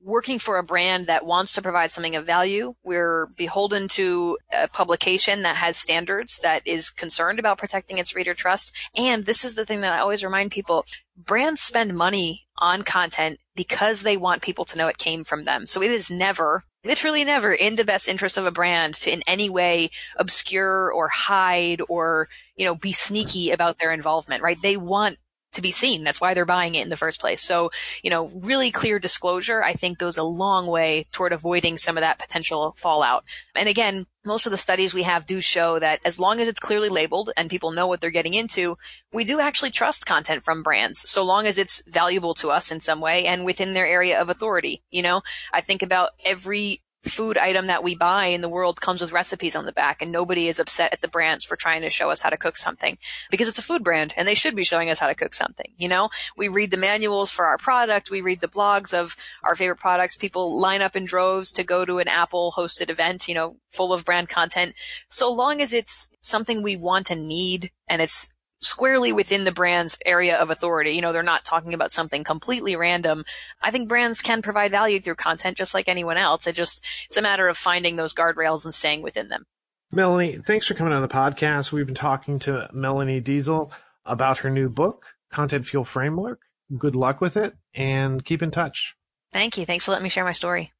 working 0.00 0.38
for 0.38 0.58
a 0.58 0.62
brand 0.62 1.06
that 1.06 1.26
wants 1.26 1.52
to 1.54 1.62
provide 1.62 1.90
something 1.90 2.16
of 2.16 2.24
value. 2.24 2.74
We're 2.84 3.26
beholden 3.36 3.88
to 3.88 4.38
a 4.52 4.68
publication 4.68 5.42
that 5.42 5.56
has 5.56 5.76
standards 5.76 6.38
that 6.42 6.66
is 6.66 6.90
concerned 6.90 7.38
about 7.38 7.58
protecting 7.58 7.98
its 7.98 8.14
reader 8.14 8.34
trust. 8.34 8.74
And 8.94 9.24
this 9.24 9.44
is 9.44 9.54
the 9.54 9.66
thing 9.66 9.80
that 9.80 9.94
I 9.94 9.98
always 9.98 10.24
remind 10.24 10.52
people. 10.52 10.84
Brands 11.16 11.60
spend 11.60 11.94
money 11.94 12.46
on 12.58 12.82
content 12.82 13.38
because 13.56 14.02
they 14.02 14.16
want 14.16 14.42
people 14.42 14.64
to 14.66 14.78
know 14.78 14.86
it 14.86 14.98
came 14.98 15.24
from 15.24 15.44
them. 15.44 15.66
So 15.66 15.82
it 15.82 15.90
is 15.90 16.10
never, 16.10 16.62
literally 16.84 17.24
never 17.24 17.52
in 17.52 17.74
the 17.74 17.84
best 17.84 18.08
interest 18.08 18.36
of 18.36 18.46
a 18.46 18.52
brand 18.52 18.94
to 18.94 19.12
in 19.12 19.22
any 19.26 19.50
way 19.50 19.90
obscure 20.16 20.92
or 20.92 21.08
hide 21.08 21.80
or, 21.88 22.28
you 22.54 22.64
know, 22.64 22.76
be 22.76 22.92
sneaky 22.92 23.50
about 23.50 23.78
their 23.78 23.92
involvement, 23.92 24.42
right? 24.42 24.60
They 24.62 24.76
want 24.76 25.18
to 25.52 25.62
be 25.62 25.72
seen. 25.72 26.04
That's 26.04 26.20
why 26.20 26.34
they're 26.34 26.44
buying 26.44 26.74
it 26.74 26.82
in 26.82 26.90
the 26.90 26.96
first 26.96 27.20
place. 27.20 27.42
So, 27.42 27.70
you 28.02 28.10
know, 28.10 28.28
really 28.34 28.70
clear 28.70 28.98
disclosure, 28.98 29.62
I 29.62 29.72
think 29.72 29.98
goes 29.98 30.18
a 30.18 30.22
long 30.22 30.66
way 30.66 31.06
toward 31.12 31.32
avoiding 31.32 31.78
some 31.78 31.96
of 31.96 32.02
that 32.02 32.18
potential 32.18 32.74
fallout. 32.76 33.24
And 33.54 33.68
again, 33.68 34.06
most 34.24 34.46
of 34.46 34.52
the 34.52 34.58
studies 34.58 34.92
we 34.92 35.04
have 35.04 35.26
do 35.26 35.40
show 35.40 35.78
that 35.78 36.00
as 36.04 36.20
long 36.20 36.40
as 36.40 36.48
it's 36.48 36.60
clearly 36.60 36.90
labeled 36.90 37.30
and 37.36 37.48
people 37.48 37.70
know 37.70 37.86
what 37.86 38.00
they're 38.00 38.10
getting 38.10 38.34
into, 38.34 38.76
we 39.12 39.24
do 39.24 39.40
actually 39.40 39.70
trust 39.70 40.06
content 40.06 40.42
from 40.42 40.62
brands, 40.62 41.08
so 41.08 41.24
long 41.24 41.46
as 41.46 41.56
it's 41.56 41.82
valuable 41.88 42.34
to 42.34 42.50
us 42.50 42.70
in 42.70 42.80
some 42.80 43.00
way 43.00 43.24
and 43.24 43.44
within 43.44 43.72
their 43.72 43.86
area 43.86 44.20
of 44.20 44.28
authority. 44.28 44.82
You 44.90 45.02
know, 45.02 45.22
I 45.52 45.62
think 45.62 45.82
about 45.82 46.10
every 46.24 46.82
food 47.04 47.38
item 47.38 47.66
that 47.68 47.84
we 47.84 47.94
buy 47.94 48.26
in 48.26 48.40
the 48.40 48.48
world 48.48 48.80
comes 48.80 49.00
with 49.00 49.12
recipes 49.12 49.54
on 49.54 49.66
the 49.66 49.72
back 49.72 50.02
and 50.02 50.10
nobody 50.10 50.48
is 50.48 50.58
upset 50.58 50.92
at 50.92 51.00
the 51.00 51.08
brands 51.08 51.44
for 51.44 51.56
trying 51.56 51.82
to 51.82 51.90
show 51.90 52.10
us 52.10 52.20
how 52.20 52.30
to 52.30 52.36
cook 52.36 52.56
something 52.56 52.98
because 53.30 53.48
it's 53.48 53.58
a 53.58 53.62
food 53.62 53.84
brand 53.84 54.12
and 54.16 54.26
they 54.26 54.34
should 54.34 54.56
be 54.56 54.64
showing 54.64 54.90
us 54.90 54.98
how 54.98 55.06
to 55.06 55.14
cook 55.14 55.32
something. 55.32 55.72
You 55.76 55.88
know, 55.88 56.08
we 56.36 56.48
read 56.48 56.70
the 56.70 56.76
manuals 56.76 57.30
for 57.30 57.46
our 57.46 57.56
product. 57.56 58.10
We 58.10 58.20
read 58.20 58.40
the 58.40 58.48
blogs 58.48 58.92
of 58.92 59.16
our 59.44 59.54
favorite 59.54 59.78
products. 59.78 60.16
People 60.16 60.58
line 60.58 60.82
up 60.82 60.96
in 60.96 61.04
droves 61.04 61.52
to 61.52 61.64
go 61.64 61.84
to 61.84 61.98
an 61.98 62.08
Apple 62.08 62.52
hosted 62.56 62.90
event, 62.90 63.28
you 63.28 63.34
know, 63.34 63.56
full 63.70 63.92
of 63.92 64.04
brand 64.04 64.28
content. 64.28 64.74
So 65.08 65.30
long 65.30 65.60
as 65.60 65.72
it's 65.72 66.10
something 66.20 66.62
we 66.62 66.76
want 66.76 67.10
and 67.10 67.28
need 67.28 67.70
and 67.88 68.02
it's 68.02 68.32
squarely 68.60 69.12
within 69.12 69.44
the 69.44 69.52
brand's 69.52 69.98
area 70.04 70.36
of 70.36 70.50
authority. 70.50 70.92
You 70.92 71.00
know, 71.00 71.12
they're 71.12 71.22
not 71.22 71.44
talking 71.44 71.74
about 71.74 71.92
something 71.92 72.24
completely 72.24 72.76
random. 72.76 73.24
I 73.62 73.70
think 73.70 73.88
brands 73.88 74.22
can 74.22 74.42
provide 74.42 74.70
value 74.70 75.00
through 75.00 75.14
content 75.16 75.56
just 75.56 75.74
like 75.74 75.88
anyone 75.88 76.16
else. 76.16 76.46
It 76.46 76.54
just, 76.54 76.84
it's 77.06 77.16
a 77.16 77.22
matter 77.22 77.48
of 77.48 77.56
finding 77.56 77.96
those 77.96 78.14
guardrails 78.14 78.64
and 78.64 78.74
staying 78.74 79.02
within 79.02 79.28
them. 79.28 79.44
Melanie, 79.90 80.38
thanks 80.46 80.66
for 80.66 80.74
coming 80.74 80.92
on 80.92 81.02
the 81.02 81.08
podcast. 81.08 81.72
We've 81.72 81.86
been 81.86 81.94
talking 81.94 82.38
to 82.40 82.68
Melanie 82.72 83.22
Deziel 83.22 83.72
about 84.04 84.38
her 84.38 84.50
new 84.50 84.68
book, 84.68 85.06
Content 85.30 85.64
Fuel 85.64 85.84
Framework. 85.84 86.40
Good 86.76 86.94
luck 86.94 87.20
with 87.20 87.36
it 87.36 87.54
and 87.72 88.24
keep 88.24 88.42
in 88.42 88.50
touch. 88.50 88.96
Thank 89.32 89.56
you. 89.56 89.64
Thanks 89.64 89.84
for 89.84 89.92
letting 89.92 90.04
me 90.04 90.10
share 90.10 90.24
my 90.24 90.32
story. 90.32 90.72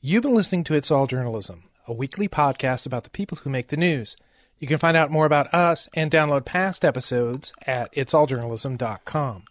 You've 0.00 0.22
been 0.22 0.34
listening 0.34 0.62
to 0.64 0.74
It's 0.74 0.92
All 0.92 1.08
Journalism, 1.08 1.64
a 1.88 1.92
weekly 1.92 2.28
podcast 2.28 2.86
about 2.86 3.02
the 3.02 3.10
people 3.10 3.38
who 3.38 3.50
make 3.50 3.68
the 3.68 3.76
news. 3.76 4.16
You 4.60 4.66
can 4.66 4.78
find 4.78 4.96
out 4.96 5.10
more 5.10 5.26
about 5.26 5.52
us 5.54 5.88
and 5.94 6.10
download 6.10 6.44
past 6.44 6.84
episodes 6.84 7.52
at 7.66 7.92
itsalljournalism.com. 7.94 9.44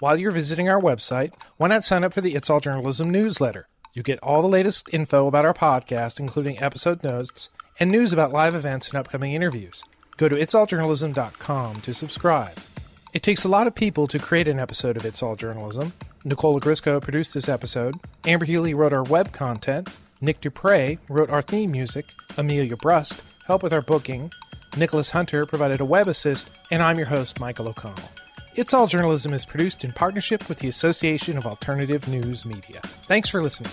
While 0.00 0.16
you're 0.16 0.32
visiting 0.32 0.68
our 0.68 0.80
website, 0.80 1.32
why 1.56 1.68
not 1.68 1.84
sign 1.84 2.04
up 2.04 2.12
for 2.12 2.20
the 2.20 2.34
It's 2.34 2.50
All 2.50 2.60
Journalism 2.60 3.10
newsletter? 3.10 3.68
You 3.94 4.02
get 4.02 4.18
all 4.22 4.42
the 4.42 4.48
latest 4.48 4.88
info 4.92 5.26
about 5.26 5.44
our 5.44 5.54
podcast, 5.54 6.20
including 6.20 6.58
episode 6.58 7.02
notes 7.02 7.48
and 7.78 7.90
news 7.90 8.12
about 8.12 8.32
live 8.32 8.54
events 8.54 8.90
and 8.90 8.98
upcoming 8.98 9.32
interviews. 9.32 9.82
Go 10.16 10.28
to 10.28 10.36
itsalljournalism.com 10.36 11.80
to 11.80 11.94
subscribe. 11.94 12.58
It 13.12 13.22
takes 13.22 13.44
a 13.44 13.48
lot 13.48 13.66
of 13.66 13.74
people 13.74 14.06
to 14.08 14.18
create 14.18 14.46
an 14.46 14.60
episode 14.60 14.96
of 14.96 15.04
It's 15.04 15.22
All 15.22 15.36
Journalism. 15.36 15.92
Nicola 16.22 16.60
Grisco 16.60 17.00
produced 17.00 17.32
this 17.32 17.48
episode. 17.48 17.94
Amber 18.26 18.44
Healy 18.44 18.74
wrote 18.74 18.92
our 18.92 19.02
web 19.02 19.32
content. 19.32 19.88
Nick 20.20 20.40
Dupre 20.42 20.98
wrote 21.08 21.30
our 21.30 21.42
theme 21.42 21.70
music. 21.72 22.12
Amelia 22.36 22.76
Brust 22.76 23.22
helped 23.46 23.62
with 23.62 23.72
our 23.72 23.82
booking. 23.82 24.30
Nicholas 24.76 25.10
Hunter 25.10 25.46
provided 25.46 25.80
a 25.80 25.84
web 25.84 26.08
assist, 26.08 26.50
and 26.70 26.82
I'm 26.82 26.96
your 26.96 27.06
host, 27.06 27.40
Michael 27.40 27.68
O'Connell. 27.68 28.10
It's 28.54 28.72
All 28.72 28.86
Journalism 28.86 29.32
is 29.32 29.44
produced 29.44 29.84
in 29.84 29.92
partnership 29.92 30.48
with 30.48 30.58
the 30.58 30.68
Association 30.68 31.36
of 31.36 31.46
Alternative 31.46 32.06
News 32.08 32.44
Media. 32.44 32.80
Thanks 33.06 33.28
for 33.28 33.42
listening. 33.42 33.72